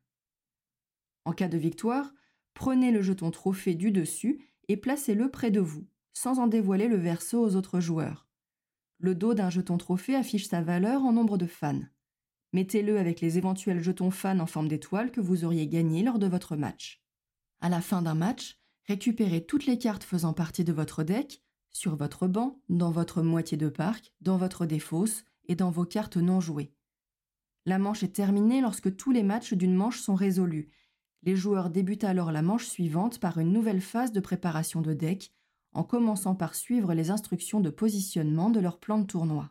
En 1.25 1.33
cas 1.33 1.49
de 1.49 1.57
victoire, 1.57 2.13
prenez 2.53 2.93
le 2.93 3.03
jeton 3.03 3.31
trophée 3.31 3.75
du 3.75 3.91
dessus 3.91 4.51
et 4.69 4.77
placez-le 4.77 5.31
près 5.31 5.51
de 5.51 5.61
vous, 5.61 5.87
sans 6.13 6.39
en 6.39 6.47
dévoiler 6.47 6.87
le 6.87 6.97
verso 6.97 7.41
aux 7.41 7.57
autres 7.57 7.81
joueurs. 7.81 8.29
Le 8.99 9.15
dos 9.15 9.35
d'un 9.35 9.51
jeton 9.51 9.79
trophée 9.79 10.15
affiche 10.15 10.47
sa 10.47 10.61
valeur 10.61 11.03
en 11.03 11.13
nombre 11.13 11.39
de 11.39 11.47
fans. 11.47 11.83
Mettez-le 12.53 12.99
avec 12.99 13.21
les 13.21 13.39
éventuels 13.39 13.83
jetons 13.83 14.11
fans 14.11 14.39
en 14.39 14.47
forme 14.47 14.69
d'étoile 14.69 15.11
que 15.11 15.21
vous 15.21 15.45
auriez 15.45 15.67
gagnés 15.67 16.03
lors 16.03 16.19
de 16.19 16.27
votre 16.27 16.57
match. 16.57 17.03
À 17.61 17.69
la 17.69 17.81
fin 17.81 18.03
d'un 18.03 18.15
match, 18.15 18.61
récupérez 18.87 19.45
toutes 19.47 19.67
les 19.67 19.79
cartes 19.79 20.05
faisant 20.05 20.35
partie 20.35 20.65
de 20.65 20.73
votre 20.73 21.03
deck, 21.03 21.43
sur 21.75 21.97
votre 21.97 22.29
banc, 22.29 22.63
dans 22.69 22.93
votre 22.93 23.21
moitié 23.21 23.59
de 23.59 23.69
parc, 23.69 24.15
dans 24.21 24.39
votre 24.39 24.65
défausse 24.65 25.25
et 25.49 25.57
dans 25.57 25.71
vos 25.71 25.85
cartes 25.85 26.17
non 26.17 26.41
jouées. 26.41 26.73
La 27.67 27.79
manche 27.79 28.03
est 28.05 28.15
terminée 28.15 28.61
lorsque 28.61 28.95
tous 28.97 29.11
les 29.11 29.25
matchs 29.25 29.55
d'une 29.55 29.75
manche 29.75 30.01
sont 30.01 30.15
résolus. 30.15 30.71
Les 31.23 31.35
joueurs 31.35 31.71
débutent 31.71 32.05
alors 32.05 32.31
la 32.31 32.43
manche 32.43 32.67
suivante 32.67 33.19
par 33.19 33.39
une 33.39 33.53
nouvelle 33.53 33.81
phase 33.81 34.13
de 34.13 34.21
préparation 34.21 34.83
de 34.83 34.95
deck 34.95 35.33
en 35.73 35.83
commençant 35.83 36.37
par 36.37 36.55
suivre 36.55 36.95
les 36.95 37.11
instructions 37.11 37.61
de 37.61 37.71
positionnement 37.71 38.51
de 38.51 38.61
leur 38.61 38.79
plan 38.79 38.99
de 38.99 39.07
tournoi. 39.07 39.51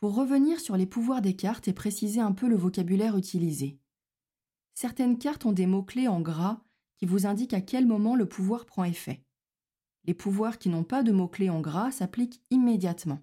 Pour 0.00 0.16
revenir 0.16 0.58
sur 0.58 0.76
les 0.76 0.86
pouvoirs 0.86 1.22
des 1.22 1.36
cartes 1.36 1.68
et 1.68 1.72
préciser 1.72 2.20
un 2.20 2.32
peu 2.32 2.48
le 2.48 2.56
vocabulaire 2.56 3.16
utilisé. 3.16 3.78
Certaines 4.74 5.18
cartes 5.18 5.46
ont 5.46 5.52
des 5.52 5.66
mots-clés 5.66 6.08
en 6.08 6.20
gras 6.20 6.62
qui 6.96 7.06
vous 7.06 7.26
indiquent 7.26 7.54
à 7.54 7.60
quel 7.60 7.86
moment 7.86 8.16
le 8.16 8.26
pouvoir 8.26 8.66
prend 8.66 8.82
effet. 8.82 9.24
Les 10.04 10.14
pouvoirs 10.14 10.58
qui 10.58 10.68
n'ont 10.68 10.84
pas 10.84 11.02
de 11.02 11.12
mots-clés 11.12 11.50
en 11.50 11.60
gras 11.60 11.92
s'appliquent 11.92 12.42
immédiatement. 12.50 13.20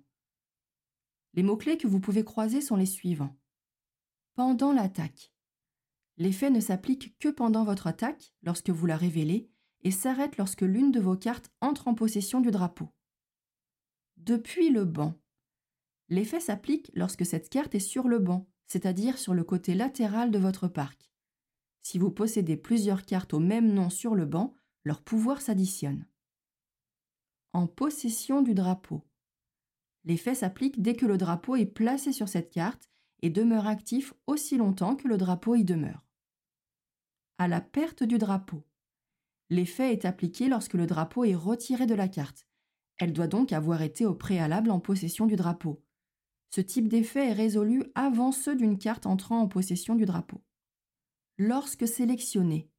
Les 1.33 1.43
mots-clés 1.43 1.77
que 1.77 1.87
vous 1.87 1.99
pouvez 1.99 2.23
croiser 2.23 2.61
sont 2.61 2.75
les 2.75 2.85
suivants. 2.85 3.37
Pendant 4.35 4.71
l'attaque. 4.71 5.33
L'effet 6.17 6.49
ne 6.49 6.59
s'applique 6.59 7.17
que 7.19 7.29
pendant 7.29 7.63
votre 7.63 7.87
attaque, 7.87 8.33
lorsque 8.41 8.69
vous 8.69 8.85
la 8.85 8.97
révélez, 8.97 9.49
et 9.81 9.91
s'arrête 9.91 10.37
lorsque 10.37 10.61
l'une 10.61 10.91
de 10.91 10.99
vos 10.99 11.15
cartes 11.15 11.51
entre 11.61 11.87
en 11.87 11.93
possession 11.93 12.41
du 12.41 12.51
drapeau. 12.51 12.89
Depuis 14.17 14.69
le 14.69 14.83
banc. 14.83 15.19
L'effet 16.09 16.39
s'applique 16.39 16.91
lorsque 16.93 17.25
cette 17.25 17.49
carte 17.49 17.75
est 17.75 17.79
sur 17.79 18.07
le 18.07 18.19
banc, 18.19 18.49
c'est-à-dire 18.67 19.17
sur 19.17 19.33
le 19.33 19.43
côté 19.43 19.75
latéral 19.75 20.31
de 20.31 20.39
votre 20.39 20.67
parc. 20.67 21.09
Si 21.81 21.97
vous 21.97 22.11
possédez 22.11 22.57
plusieurs 22.57 23.05
cartes 23.05 23.33
au 23.33 23.39
même 23.39 23.73
nom 23.73 23.89
sur 23.89 24.15
le 24.15 24.25
banc, 24.25 24.53
leur 24.83 25.01
pouvoir 25.01 25.41
s'additionne. 25.41 26.05
En 27.53 27.65
possession 27.65 28.41
du 28.41 28.53
drapeau. 28.53 29.03
L'effet 30.05 30.35
s'applique 30.35 30.81
dès 30.81 30.95
que 30.95 31.07
le 31.07 31.17
drapeau 31.17 31.55
est 31.55 31.65
placé 31.65 32.13
sur 32.13 32.29
cette 32.29 32.51
carte 32.51 32.89
et 33.21 33.29
demeure 33.29 33.67
actif 33.67 34.13
aussi 34.27 34.57
longtemps 34.57 34.95
que 34.95 35.07
le 35.07 35.17
drapeau 35.17 35.55
y 35.55 35.63
demeure. 35.63 36.05
À 37.39 37.47
la 37.47 37.59
perte 37.59 38.03
du 38.03 38.17
drapeau. 38.17 38.63
L'effet 39.49 39.91
est 39.91 40.05
appliqué 40.05 40.47
lorsque 40.47 40.75
le 40.75 40.85
drapeau 40.85 41.23
est 41.23 41.35
retiré 41.35 41.88
de 41.88 41.95
la 41.95 42.07
carte. 42.07 42.47
Elle 42.97 43.13
doit 43.13 43.27
donc 43.27 43.51
avoir 43.51 43.81
été 43.81 44.05
au 44.05 44.13
préalable 44.13 44.69
en 44.69 44.79
possession 44.79 45.25
du 45.25 45.35
drapeau. 45.35 45.83
Ce 46.51 46.62
type 46.62 46.88
d'effet 46.88 47.29
est 47.29 47.33
résolu 47.33 47.83
avant 47.95 48.31
ceux 48.31 48.55
d'une 48.55 48.77
carte 48.77 49.05
entrant 49.05 49.39
en 49.39 49.47
possession 49.47 49.95
du 49.95 50.05
drapeau. 50.05 50.43
Lorsque 51.38 51.88
sélectionné. 51.88 52.69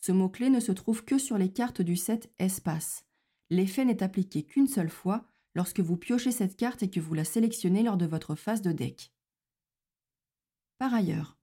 Ce 0.00 0.10
mot-clé 0.10 0.50
ne 0.50 0.60
se 0.60 0.72
trouve 0.72 1.04
que 1.04 1.18
sur 1.18 1.38
les 1.38 1.52
cartes 1.52 1.82
du 1.82 1.96
set 1.96 2.32
Espace. 2.38 3.05
L'effet 3.50 3.84
n'est 3.84 4.02
appliqué 4.02 4.42
qu'une 4.42 4.66
seule 4.66 4.90
fois 4.90 5.26
lorsque 5.54 5.80
vous 5.80 5.96
piochez 5.96 6.32
cette 6.32 6.56
carte 6.56 6.82
et 6.82 6.90
que 6.90 7.00
vous 7.00 7.14
la 7.14 7.24
sélectionnez 7.24 7.82
lors 7.82 7.96
de 7.96 8.06
votre 8.06 8.34
phase 8.34 8.62
de 8.62 8.72
deck. 8.72 9.12
Par 10.78 10.92
ailleurs, 10.92 11.38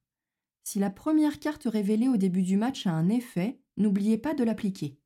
si 0.64 0.80
la 0.80 0.90
première 0.90 1.40
carte 1.40 1.66
révélée 1.66 2.08
au 2.08 2.18
début 2.18 2.44
du 2.44 2.56
match 2.56 2.88
a 2.88 2.92
un 2.92 3.10
effet, 3.10 3.60
n'oubliez 3.78 4.18
pas 4.18 4.34
de 4.34 4.44
l'appliquer. 4.44 4.98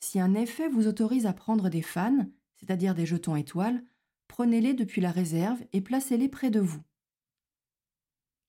Si 0.00 0.20
un 0.20 0.34
effet 0.34 0.68
vous 0.68 0.86
autorise 0.86 1.26
à 1.26 1.32
prendre 1.32 1.68
des 1.68 1.82
fans, 1.82 2.26
c'est-à-dire 2.56 2.94
des 2.94 3.06
jetons 3.06 3.36
étoiles, 3.36 3.84
prenez-les 4.28 4.74
depuis 4.74 5.00
la 5.00 5.10
réserve 5.10 5.62
et 5.72 5.80
placez-les 5.80 6.28
près 6.28 6.50
de 6.50 6.60
vous. 6.60 6.82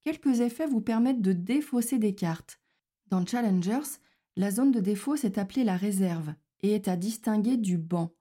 Quelques 0.04 0.42
effets 0.42 0.68
vous 0.68 0.82
permettent 0.82 1.22
de 1.22 1.34
défausser 1.34 1.98
des 1.98 2.14
cartes. 2.14 2.60
Dans 3.08 3.26
Challengers, 3.26 4.00
la 4.36 4.52
zone 4.52 4.72
de 4.72 4.80
défausse 4.80 5.24
est 5.24 5.38
appelée 5.38 5.64
la 5.64 5.78
réserve 5.78 6.34
et 6.64 6.72
est 6.72 6.88
à 6.88 6.96
distinguer 6.96 7.58
du 7.58 7.78
banc. 7.78 8.16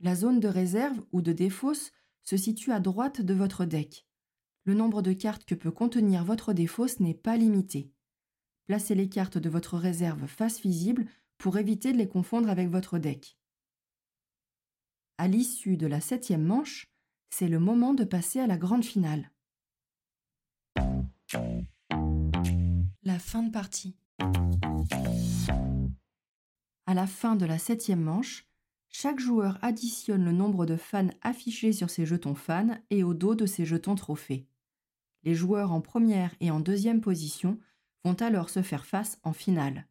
La 0.00 0.14
zone 0.14 0.40
de 0.40 0.48
réserve 0.48 1.00
ou 1.12 1.22
de 1.22 1.32
défausse 1.32 1.92
se 2.22 2.36
situe 2.36 2.72
à 2.72 2.80
droite 2.80 3.22
de 3.22 3.32
votre 3.32 3.64
deck. 3.64 4.06
Le 4.64 4.74
nombre 4.74 5.00
de 5.00 5.14
cartes 5.14 5.44
que 5.44 5.54
peut 5.54 5.70
contenir 5.70 6.24
votre 6.24 6.52
défausse 6.52 7.00
n'est 7.00 7.14
pas 7.14 7.36
limité. 7.36 7.90
Placez 8.66 8.94
les 8.94 9.08
cartes 9.08 9.38
de 9.38 9.48
votre 9.48 9.78
réserve 9.78 10.26
face 10.26 10.60
visible 10.60 11.06
pour 11.38 11.56
éviter 11.56 11.92
de 11.92 11.98
les 11.98 12.08
confondre 12.08 12.50
avec 12.50 12.68
votre 12.68 12.98
deck. 12.98 13.38
À 15.16 15.26
l'issue 15.26 15.76
de 15.76 15.86
la 15.86 16.00
septième 16.00 16.44
manche, 16.44 16.92
c'est 17.30 17.48
le 17.48 17.58
moment 17.58 17.94
de 17.94 18.04
passer 18.04 18.40
à 18.40 18.46
la 18.46 18.58
grande 18.58 18.84
finale. 18.84 19.30
La 23.02 23.18
fin 23.18 23.42
de 23.42 23.50
partie. 23.50 23.96
À 26.88 26.94
la 26.94 27.06
fin 27.06 27.36
de 27.36 27.44
la 27.44 27.58
septième 27.58 28.00
manche, 28.00 28.46
chaque 28.88 29.20
joueur 29.20 29.58
additionne 29.60 30.24
le 30.24 30.32
nombre 30.32 30.64
de 30.64 30.76
fans 30.76 31.10
affichés 31.20 31.74
sur 31.74 31.90
ses 31.90 32.06
jetons 32.06 32.34
fans 32.34 32.78
et 32.88 33.04
au 33.04 33.12
dos 33.12 33.34
de 33.34 33.44
ses 33.44 33.66
jetons 33.66 33.94
trophées. 33.94 34.46
Les 35.22 35.34
joueurs 35.34 35.72
en 35.72 35.82
première 35.82 36.34
et 36.40 36.50
en 36.50 36.60
deuxième 36.60 37.02
position 37.02 37.58
vont 38.06 38.14
alors 38.14 38.48
se 38.48 38.62
faire 38.62 38.86
face 38.86 39.18
en 39.22 39.34
finale. 39.34 39.86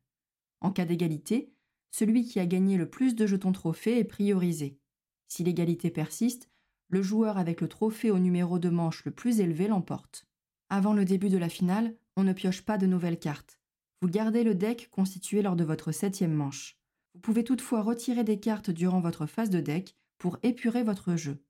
En 0.60 0.72
cas 0.72 0.86
d'égalité, 0.86 1.54
celui 1.92 2.26
qui 2.26 2.40
a 2.40 2.48
gagné 2.48 2.78
le 2.78 2.90
plus 2.90 3.14
de 3.14 3.28
jetons 3.28 3.52
trophées 3.52 4.00
est 4.00 4.04
priorisé. 4.04 4.80
Si 5.28 5.44
l'égalité 5.44 5.92
persiste, 5.92 6.50
le 6.90 7.04
joueur 7.04 7.38
avec 7.38 7.62
le 7.62 7.68
trophée 7.68 8.10
au 8.10 8.18
numéro 8.18 8.58
de 8.58 8.70
manche 8.70 9.06
le 9.06 9.12
plus 9.12 9.40
élevé 9.40 9.68
l'emporte. 9.68 10.26
Avant 10.70 10.94
le 10.94 11.06
début 11.06 11.30
de 11.30 11.38
la 11.38 11.50
finale, 11.50 11.96
on 12.16 12.24
ne 12.24 12.34
pioche 12.34 12.64
pas 12.64 12.80
de 12.80 12.88
nouvelles 12.88 13.20
cartes. 13.20 13.60
Vous 14.02 14.10
gardez 14.10 14.44
le 14.44 14.56
deck 14.56 14.90
constitué 14.90 15.44
lors 15.44 15.56
de 15.56 15.64
votre 15.64 15.92
septième 15.92 16.34
manche. 16.34 16.77
Vous 17.17 17.21
pouvez 17.21 17.43
toutefois 17.43 17.82
retirer 17.82 18.23
des 18.23 18.39
cartes 18.39 18.69
durant 18.69 18.99
votre 18.99 19.25
phase 19.25 19.49
de 19.49 19.60
deck 19.60 19.95
pour 20.19 20.38
épurer 20.43 20.84
votre 20.84 21.15
jeu. 21.15 21.43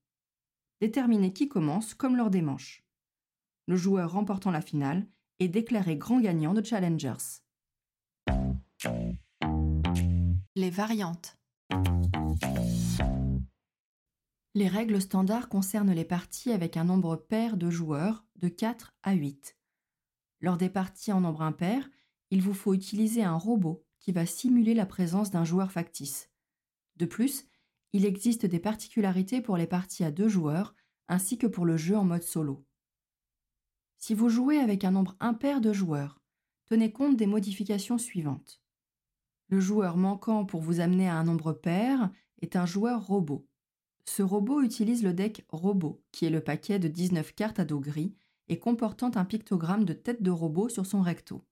Déterminez 0.80 1.34
qui 1.34 1.50
commence 1.50 1.94
comme 1.94 2.16
lors 2.16 2.30
des 2.30 2.42
manches. 2.42 2.86
Le 3.68 3.76
joueur 3.76 4.14
remportant 4.14 4.50
la 4.50 4.62
finale 4.62 5.06
est 5.40 5.50
déclaré 5.50 5.98
grand 5.98 6.22
gagnant 6.22 6.54
de 6.54 6.64
Challengers. 6.64 7.42
Les 10.56 10.70
variantes. 10.70 11.38
Les 14.56 14.70
règles 14.70 15.02
standards 15.02 15.50
concernent 15.50 15.94
les 15.94 16.06
parties 16.06 16.54
avec 16.54 16.78
un 16.78 16.86
nombre 16.86 17.18
pair 17.18 17.58
de 17.58 17.70
joueurs 17.70 18.26
de 18.38 18.48
4 18.48 18.96
à 19.04 19.12
8. 19.12 19.58
Lors 20.40 20.56
des 20.56 20.70
parties 20.70 21.12
en 21.12 21.20
nombre 21.20 21.42
impair, 21.42 21.90
il 22.32 22.42
vous 22.42 22.54
faut 22.54 22.74
utiliser 22.74 23.22
un 23.22 23.36
robot 23.36 23.86
qui 24.08 24.14
va 24.14 24.26
simuler 24.26 24.74
la 24.74 24.86
présence 24.86 25.32
d'un 25.32 25.44
joueur 25.44 25.70
factice. 25.70 26.30
De 26.96 27.06
plus, 27.06 27.46
il 27.92 28.06
existe 28.06 28.46
des 28.46 28.62
particularités 28.62 29.42
pour 29.42 29.58
les 29.58 29.68
parties 29.68 30.06
à 30.06 30.12
deux 30.12 30.30
joueurs 30.30 30.74
ainsi 31.10 31.38
que 31.38 31.46
pour 31.46 31.66
le 31.66 31.76
jeu 31.76 31.98
en 31.98 32.06
mode 32.06 32.24
solo. 32.24 32.66
Si 33.98 34.14
vous 34.14 34.30
jouez 34.30 34.60
avec 34.60 34.86
un 34.86 34.92
nombre 34.92 35.18
impair 35.20 35.60
de 35.60 35.74
joueurs, 35.74 36.22
tenez 36.68 36.94
compte 36.94 37.18
des 37.18 37.28
modifications 37.28 37.98
suivantes. 37.98 38.62
Le 39.50 39.60
joueur 39.60 39.98
manquant 39.98 40.46
pour 40.46 40.62
vous 40.62 40.80
amener 40.80 41.10
à 41.10 41.16
un 41.18 41.26
nombre 41.26 41.52
pair 41.52 42.10
est 42.42 42.56
un 42.56 42.66
joueur 42.66 43.06
robot. 43.06 43.46
Ce 44.06 44.24
robot 44.24 44.62
utilise 44.62 45.04
le 45.04 45.12
deck 45.12 45.46
Robot, 45.50 46.02
qui 46.14 46.24
est 46.24 46.30
le 46.30 46.40
paquet 46.40 46.80
de 46.80 46.88
19 46.88 47.36
cartes 47.36 47.60
à 47.60 47.66
dos 47.66 47.82
gris 47.82 48.16
et 48.48 48.58
comportant 48.58 49.12
un 49.16 49.26
pictogramme 49.26 49.84
de 49.84 49.92
tête 49.92 50.24
de 50.24 50.32
robot 50.32 50.70
sur 50.70 50.86
son 50.86 51.02
recto. 51.02 51.44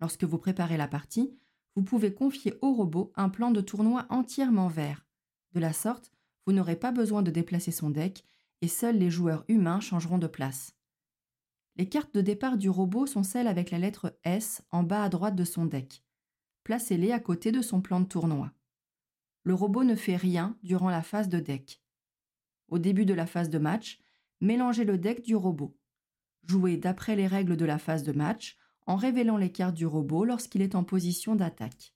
Lorsque 0.00 0.24
vous 0.24 0.38
préparez 0.38 0.78
la 0.78 0.88
partie, 0.88 1.36
vous 1.80 1.84
pouvez 1.86 2.12
confier 2.12 2.58
au 2.60 2.74
robot 2.74 3.10
un 3.16 3.30
plan 3.30 3.50
de 3.50 3.62
tournoi 3.62 4.04
entièrement 4.10 4.68
vert. 4.68 5.06
De 5.54 5.60
la 5.60 5.72
sorte, 5.72 6.12
vous 6.44 6.52
n'aurez 6.52 6.76
pas 6.76 6.92
besoin 6.92 7.22
de 7.22 7.30
déplacer 7.30 7.70
son 7.70 7.88
deck 7.88 8.22
et 8.60 8.68
seuls 8.68 8.98
les 8.98 9.10
joueurs 9.10 9.46
humains 9.48 9.80
changeront 9.80 10.18
de 10.18 10.26
place. 10.26 10.76
Les 11.76 11.88
cartes 11.88 12.14
de 12.14 12.20
départ 12.20 12.58
du 12.58 12.68
robot 12.68 13.06
sont 13.06 13.22
celles 13.22 13.48
avec 13.48 13.70
la 13.70 13.78
lettre 13.78 14.14
S 14.24 14.62
en 14.70 14.82
bas 14.82 15.04
à 15.04 15.08
droite 15.08 15.36
de 15.36 15.44
son 15.44 15.64
deck. 15.64 16.04
Placez-les 16.64 17.12
à 17.12 17.18
côté 17.18 17.50
de 17.50 17.62
son 17.62 17.80
plan 17.80 18.00
de 18.00 18.06
tournoi 18.06 18.52
le 19.42 19.54
robot 19.54 19.84
ne 19.84 19.94
fait 19.94 20.16
rien 20.16 20.58
durant 20.62 20.90
la 20.90 21.02
phase 21.02 21.30
de 21.30 21.40
deck. 21.40 21.82
Au 22.68 22.78
début 22.78 23.06
de 23.06 23.14
la 23.14 23.24
phase 23.24 23.48
de 23.48 23.56
match, 23.58 23.98
mélangez 24.42 24.84
le 24.84 24.98
deck 24.98 25.22
du 25.22 25.34
robot. 25.34 25.74
Jouez 26.46 26.76
d'après 26.76 27.16
les 27.16 27.26
règles 27.26 27.56
de 27.56 27.64
la 27.64 27.78
phase 27.78 28.02
de 28.02 28.12
match 28.12 28.58
en 28.90 28.96
révélant 28.96 29.36
les 29.36 29.52
cartes 29.52 29.76
du 29.76 29.86
robot 29.86 30.24
lorsqu'il 30.24 30.62
est 30.62 30.74
en 30.74 30.82
position 30.82 31.36
d'attaque. 31.36 31.94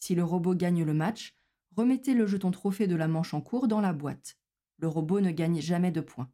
Si 0.00 0.14
le 0.14 0.22
robot 0.22 0.54
gagne 0.54 0.84
le 0.84 0.92
match, 0.92 1.34
remettez 1.74 2.12
le 2.12 2.26
jeton 2.26 2.50
trophée 2.50 2.86
de 2.86 2.94
la 2.94 3.08
manche 3.08 3.32
en 3.32 3.40
cours 3.40 3.68
dans 3.68 3.80
la 3.80 3.94
boîte. 3.94 4.36
Le 4.76 4.86
robot 4.86 5.22
ne 5.22 5.30
gagne 5.30 5.62
jamais 5.62 5.90
de 5.90 6.02
points. 6.02 6.30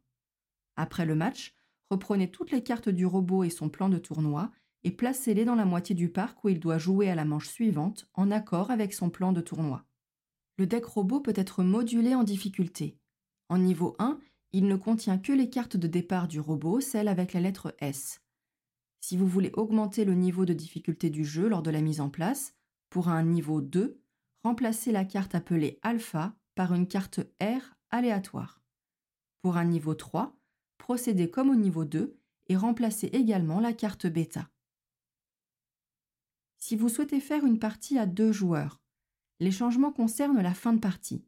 Après 0.75 1.05
le 1.05 1.15
match, 1.15 1.55
reprenez 1.89 2.29
toutes 2.29 2.51
les 2.51 2.63
cartes 2.63 2.89
du 2.89 3.05
robot 3.05 3.45
et 3.45 3.49
son 3.49 3.69
plan 3.69 3.87
de 3.87 3.97
tournoi 3.97 4.51
et 4.83 4.91
placez-les 4.91 5.45
dans 5.45 5.55
la 5.55 5.63
moitié 5.63 5.95
du 5.95 6.09
parc 6.09 6.43
où 6.43 6.49
il 6.49 6.59
doit 6.59 6.77
jouer 6.77 7.09
à 7.09 7.15
la 7.15 7.23
manche 7.23 7.47
suivante 7.47 8.09
en 8.13 8.29
accord 8.29 8.71
avec 8.71 8.93
son 8.93 9.09
plan 9.09 9.31
de 9.31 9.39
tournoi. 9.39 9.85
Le 10.57 10.67
deck 10.67 10.83
robot 10.83 11.21
peut 11.21 11.31
être 11.33 11.63
modulé 11.63 12.13
en 12.13 12.25
difficulté. 12.25 12.97
En 13.47 13.57
niveau 13.57 13.95
1, 13.99 14.19
il 14.51 14.67
ne 14.67 14.75
contient 14.75 15.17
que 15.17 15.31
les 15.31 15.49
cartes 15.49 15.77
de 15.77 15.87
départ 15.87 16.27
du 16.27 16.41
robot, 16.41 16.81
celles 16.81 17.07
avec 17.07 17.31
la 17.31 17.39
lettre 17.39 17.73
S. 17.79 18.21
Si 19.01 19.17
vous 19.17 19.27
voulez 19.27 19.51
augmenter 19.53 20.05
le 20.05 20.13
niveau 20.13 20.45
de 20.45 20.53
difficulté 20.53 21.09
du 21.09 21.25
jeu 21.25 21.49
lors 21.49 21.63
de 21.63 21.71
la 21.71 21.81
mise 21.81 22.01
en 22.01 22.09
place, 22.09 22.55
pour 22.89 23.09
un 23.09 23.23
niveau 23.23 23.59
2, 23.59 23.99
remplacez 24.43 24.91
la 24.91 25.05
carte 25.05 25.33
appelée 25.33 25.79
Alpha 25.81 26.35
par 26.55 26.73
une 26.73 26.87
carte 26.87 27.19
R 27.41 27.75
aléatoire. 27.89 28.61
Pour 29.41 29.57
un 29.57 29.65
niveau 29.65 29.95
3, 29.95 30.37
procédez 30.77 31.31
comme 31.31 31.49
au 31.49 31.55
niveau 31.55 31.83
2 31.83 32.15
et 32.47 32.55
remplacez 32.55 33.07
également 33.07 33.59
la 33.59 33.73
carte 33.73 34.05
Bêta. 34.05 34.49
Si 36.57 36.75
vous 36.75 36.89
souhaitez 36.89 37.19
faire 37.19 37.43
une 37.43 37.57
partie 37.57 37.97
à 37.97 38.05
deux 38.05 38.31
joueurs, 38.31 38.81
les 39.39 39.51
changements 39.51 39.91
concernent 39.91 40.41
la 40.41 40.53
fin 40.53 40.73
de 40.73 40.79
partie. 40.79 41.25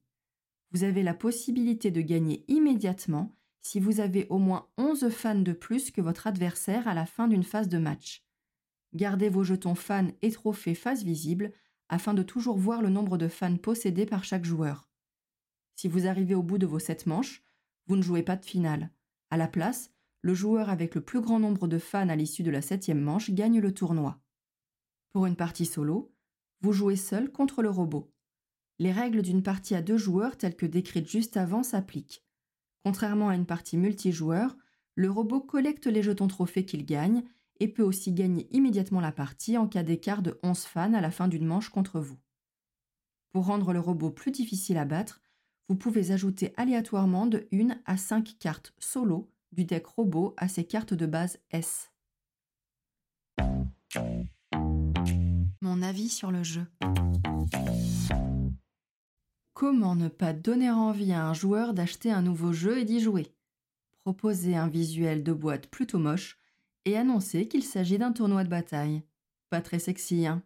Vous 0.72 0.84
avez 0.84 1.02
la 1.02 1.16
possibilité 1.16 1.90
de 1.90 2.02
gagner 2.02 2.46
immédiatement 2.48 3.36
si 3.64 3.80
vous 3.80 4.02
avez 4.02 4.28
au 4.30 4.38
moins 4.38 4.68
11 4.78 5.10
fans 5.10 5.36
de 5.36 5.54
plus 5.54 5.90
que 5.90 6.02
votre 6.02 6.28
adversaire 6.28 6.88
à 6.88 6.94
la 6.94 7.06
fin 7.06 7.28
d'une 7.28 7.44
phase 7.44 7.70
de 7.70 7.78
match. 7.78 8.24
Gardez 8.94 9.30
vos 9.30 9.44
jetons 9.44 9.74
fans 9.74 10.10
et 10.22 10.32
trophées 10.32 10.76
face 10.76 11.04
visible 11.04 11.54
afin 11.90 12.14
de 12.14 12.24
toujours 12.24 12.58
voir 12.58 12.82
le 12.82 12.90
nombre 12.90 13.18
de 13.18 13.28
fans 13.28 13.58
possédés 13.58 14.06
par 14.06 14.24
chaque 14.24 14.46
joueur. 14.46 14.90
Si 15.76 15.88
vous 15.88 16.08
arrivez 16.08 16.36
au 16.36 16.44
bout 16.44 16.58
de 16.58 16.68
vos 16.68 16.80
7 16.80 17.08
manches, 17.08 17.44
vous 17.88 17.96
ne 17.96 18.02
jouez 18.02 18.22
pas 18.22 18.36
de 18.36 18.46
finale. 18.46 18.92
À 19.32 19.38
la 19.38 19.48
place, 19.48 19.92
le 20.22 20.34
joueur 20.34 20.70
avec 20.70 20.94
le 20.94 21.02
plus 21.02 21.22
grand 21.22 21.40
nombre 21.40 21.68
de 21.68 21.80
fans 21.80 22.10
à 22.10 22.16
l'issue 22.16 22.44
de 22.44 22.52
la 22.52 22.62
septième 22.62 23.02
manche 23.02 23.32
gagne 23.32 23.60
le 23.60 23.74
tournoi. 23.74 24.22
Pour 25.12 25.26
une 25.26 25.36
partie 25.36 25.66
solo, 25.66 26.14
vous 26.62 26.74
jouez 26.74 26.96
seul 26.96 27.32
contre 27.32 27.62
le 27.62 27.70
robot. 27.70 28.14
Les 28.80 28.92
règles 28.92 29.22
d'une 29.22 29.44
partie 29.44 29.76
à 29.76 29.82
deux 29.82 29.98
joueurs 29.98 30.38
telles 30.38 30.56
que 30.56 30.66
décrites 30.66 31.10
juste 31.10 31.38
avant 31.38 31.64
s'appliquent. 31.64 32.24
Contrairement 32.84 33.30
à 33.30 33.36
une 33.36 33.46
partie 33.46 33.78
multijoueur, 33.78 34.58
le 34.96 35.10
robot 35.10 35.42
collecte 35.42 35.88
les 35.88 36.04
jetons 36.04 36.28
trophées 36.28 36.66
qu'il 36.66 36.86
gagne 36.86 37.24
et 37.60 37.68
peut 37.68 37.84
aussi 37.84 38.12
gagner 38.12 38.48
immédiatement 38.52 39.00
la 39.00 39.12
partie 39.12 39.58
en 39.58 39.68
cas 39.68 39.84
d'écart 39.84 40.22
de 40.22 40.40
11 40.44 40.60
fans 40.60 40.94
à 40.94 41.02
la 41.02 41.12
fin 41.12 41.28
d'une 41.28 41.46
manche 41.46 41.70
contre 41.70 42.00
vous. 42.00 42.18
Pour 43.32 43.46
rendre 43.46 43.74
le 43.74 43.80
robot 43.80 44.12
plus 44.12 44.32
difficile 44.32 44.78
à 44.78 44.86
battre, 44.86 45.22
vous 45.70 45.76
pouvez 45.76 46.12
ajouter 46.12 46.54
aléatoirement 46.58 47.26
de 47.26 47.48
1 47.54 47.78
à 47.86 47.98
5 47.98 48.36
cartes 48.38 48.74
solo 48.80 49.32
du 49.54 49.66
deck 49.66 49.86
robot 49.86 50.34
à 50.38 50.48
ses 50.48 50.66
cartes 50.66 50.94
de 50.94 51.06
base 51.06 51.40
S. 51.52 51.92
Mon 55.62 55.82
avis 55.82 56.10
sur 56.10 56.32
le 56.32 56.44
jeu. 56.44 56.66
Comment 59.54 59.96
ne 59.96 60.08
pas 60.08 60.34
donner 60.34 60.72
envie 60.72 61.14
à 61.14 61.28
un 61.28 61.34
joueur 61.34 61.76
d'acheter 61.76 62.12
un 62.12 62.24
nouveau 62.24 62.54
jeu 62.54 62.80
et 62.80 62.86
d'y 62.86 63.00
jouer? 63.00 63.36
Proposer 64.02 64.56
un 64.56 64.68
visuel 64.68 65.24
de 65.24 65.32
boîte 65.32 65.68
plutôt 65.68 66.00
moche 66.00 66.40
et 66.86 66.98
annoncer 66.98 67.48
qu'il 67.48 67.64
s'agit 67.64 68.00
d'un 68.00 68.12
tournoi 68.12 68.44
de 68.44 68.50
bataille. 68.50 69.04
Pas 69.52 69.62
très 69.62 69.78
sexy, 69.78 70.26
hein? 70.26 70.42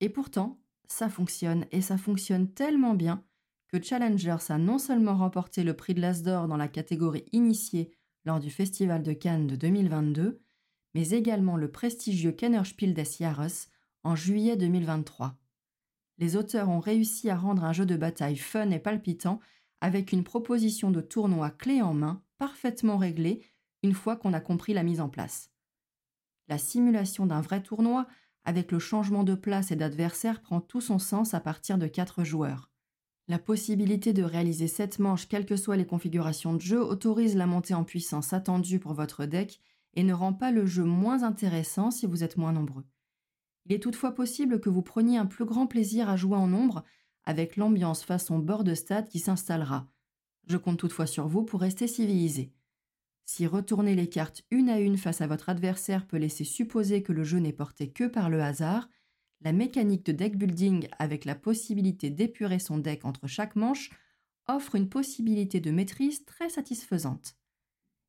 Et 0.00 0.08
pourtant, 0.08 0.60
ça 0.86 1.08
fonctionne, 1.08 1.66
et 1.72 1.82
ça 1.82 1.98
fonctionne 1.98 2.48
tellement 2.48 2.94
bien 2.94 3.24
que 3.66 3.82
Challengers 3.82 4.50
a 4.50 4.58
non 4.58 4.78
seulement 4.78 5.16
remporté 5.16 5.64
le 5.64 5.74
prix 5.74 5.94
de 5.94 6.00
l'As 6.00 6.22
d'or 6.22 6.46
dans 6.46 6.56
la 6.56 6.68
catégorie 6.68 7.26
initiée 7.32 7.90
lors 8.24 8.38
du 8.38 8.50
Festival 8.50 9.02
de 9.02 9.12
Cannes 9.12 9.48
de 9.48 9.56
2022, 9.56 10.40
mais 10.94 11.10
également 11.10 11.56
le 11.56 11.70
prestigieux 11.70 12.32
Kennerspiel 12.32 12.94
des 12.94 13.04
Jahres 13.04 13.68
en 14.04 14.14
juillet 14.14 14.56
2023. 14.56 15.36
Les 16.18 16.36
auteurs 16.36 16.68
ont 16.68 16.80
réussi 16.80 17.30
à 17.30 17.36
rendre 17.36 17.64
un 17.64 17.72
jeu 17.72 17.86
de 17.86 17.96
bataille 17.96 18.36
fun 18.36 18.70
et 18.70 18.80
palpitant 18.80 19.40
avec 19.80 20.12
une 20.12 20.24
proposition 20.24 20.90
de 20.90 21.00
tournoi 21.00 21.50
clé 21.50 21.80
en 21.80 21.94
main 21.94 22.22
parfaitement 22.38 22.96
réglée 22.96 23.42
une 23.82 23.94
fois 23.94 24.16
qu'on 24.16 24.32
a 24.32 24.40
compris 24.40 24.74
la 24.74 24.82
mise 24.82 25.00
en 25.00 25.08
place. 25.08 25.52
La 26.48 26.58
simulation 26.58 27.26
d'un 27.26 27.40
vrai 27.40 27.62
tournoi 27.62 28.06
avec 28.44 28.72
le 28.72 28.78
changement 28.78 29.24
de 29.24 29.34
place 29.34 29.70
et 29.70 29.76
d'adversaire 29.76 30.40
prend 30.40 30.60
tout 30.60 30.80
son 30.80 30.98
sens 30.98 31.34
à 31.34 31.40
partir 31.40 31.78
de 31.78 31.86
quatre 31.86 32.24
joueurs. 32.24 32.70
La 33.28 33.38
possibilité 33.38 34.14
de 34.14 34.22
réaliser 34.22 34.68
sept 34.68 34.98
manches 34.98 35.28
quelles 35.28 35.44
que 35.44 35.56
soient 35.56 35.76
les 35.76 35.86
configurations 35.86 36.54
de 36.54 36.60
jeu 36.60 36.82
autorise 36.82 37.36
la 37.36 37.46
montée 37.46 37.74
en 37.74 37.84
puissance 37.84 38.32
attendue 38.32 38.80
pour 38.80 38.94
votre 38.94 39.26
deck 39.26 39.60
et 39.94 40.02
ne 40.02 40.14
rend 40.14 40.32
pas 40.32 40.50
le 40.50 40.64
jeu 40.64 40.84
moins 40.84 41.22
intéressant 41.22 41.90
si 41.90 42.06
vous 42.06 42.24
êtes 42.24 42.38
moins 42.38 42.52
nombreux. 42.52 42.84
Il 43.68 43.74
est 43.74 43.80
toutefois 43.80 44.14
possible 44.14 44.60
que 44.60 44.70
vous 44.70 44.80
preniez 44.80 45.18
un 45.18 45.26
plus 45.26 45.44
grand 45.44 45.66
plaisir 45.66 46.08
à 46.08 46.16
jouer 46.16 46.38
en 46.38 46.46
nombre 46.46 46.84
avec 47.24 47.56
l'ambiance 47.56 48.02
façon 48.02 48.38
bord 48.38 48.64
de 48.64 48.74
stade 48.74 49.08
qui 49.08 49.18
s'installera. 49.18 49.86
Je 50.46 50.56
compte 50.56 50.78
toutefois 50.78 51.06
sur 51.06 51.28
vous 51.28 51.44
pour 51.44 51.60
rester 51.60 51.86
civilisé. 51.86 52.50
Si 53.26 53.46
retourner 53.46 53.94
les 53.94 54.08
cartes 54.08 54.42
une 54.50 54.70
à 54.70 54.80
une 54.80 54.96
face 54.96 55.20
à 55.20 55.26
votre 55.26 55.50
adversaire 55.50 56.06
peut 56.06 56.16
laisser 56.16 56.44
supposer 56.44 57.02
que 57.02 57.12
le 57.12 57.24
jeu 57.24 57.40
n'est 57.40 57.52
porté 57.52 57.90
que 57.90 58.04
par 58.04 58.30
le 58.30 58.42
hasard, 58.42 58.88
la 59.42 59.52
mécanique 59.52 60.06
de 60.06 60.12
deck 60.12 60.38
building 60.38 60.88
avec 60.98 61.26
la 61.26 61.34
possibilité 61.34 62.08
d'épurer 62.08 62.58
son 62.58 62.78
deck 62.78 63.04
entre 63.04 63.26
chaque 63.26 63.54
manche 63.54 63.90
offre 64.46 64.76
une 64.76 64.88
possibilité 64.88 65.60
de 65.60 65.70
maîtrise 65.70 66.24
très 66.24 66.48
satisfaisante. 66.48 67.36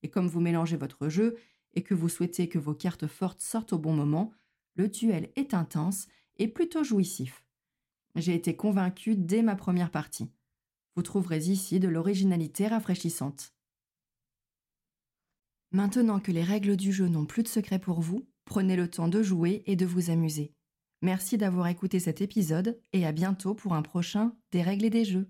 Et 0.04 0.10
comme 0.10 0.30
vous 0.30 0.40
mélangez 0.40 0.78
votre 0.78 1.10
jeu 1.10 1.36
et 1.74 1.84
que 1.84 1.94
vous 1.94 2.08
souhaitez 2.08 2.48
que 2.48 2.58
vos 2.58 2.74
cartes 2.74 3.08
fortes 3.08 3.42
sortent 3.42 3.74
au 3.74 3.78
bon 3.78 3.92
moment, 3.94 4.32
le 4.76 4.88
duel 4.88 5.32
est 5.36 5.54
intense 5.54 6.08
et 6.38 6.48
plutôt 6.48 6.84
jouissif. 6.84 7.44
J'ai 8.16 8.36
été 8.36 8.56
convaincu 8.56 9.16
dès 9.16 9.42
ma 9.42 9.56
première 9.56 9.92
partie. 9.92 10.30
Vous 10.96 11.04
trouverez 11.04 11.40
ici 11.40 11.80
de 11.80 11.88
l'originalité 11.88 12.68
rafraîchissante. 12.68 13.54
Maintenant 15.72 16.20
que 16.20 16.32
les 16.32 16.44
règles 16.44 16.76
du 16.76 16.92
jeu 16.92 17.08
n'ont 17.08 17.26
plus 17.26 17.44
de 17.44 17.48
secret 17.48 17.80
pour 17.80 18.02
vous, 18.02 18.28
Prenez 18.50 18.76
le 18.76 18.90
temps 18.90 19.08
de 19.08 19.22
jouer 19.22 19.62
et 19.68 19.76
de 19.76 19.86
vous 19.86 20.10
amuser. 20.10 20.56
Merci 21.04 21.38
d'avoir 21.38 21.68
écouté 21.68 22.00
cet 22.00 22.20
épisode 22.20 22.82
et 22.94 23.06
à 23.06 23.12
bientôt 23.12 23.54
pour 23.54 23.76
un 23.76 23.84
prochain 23.84 24.34
Des 24.52 24.64
règles 24.64 24.86
et 24.86 24.90
des 24.90 25.06
jeux. 25.06 25.30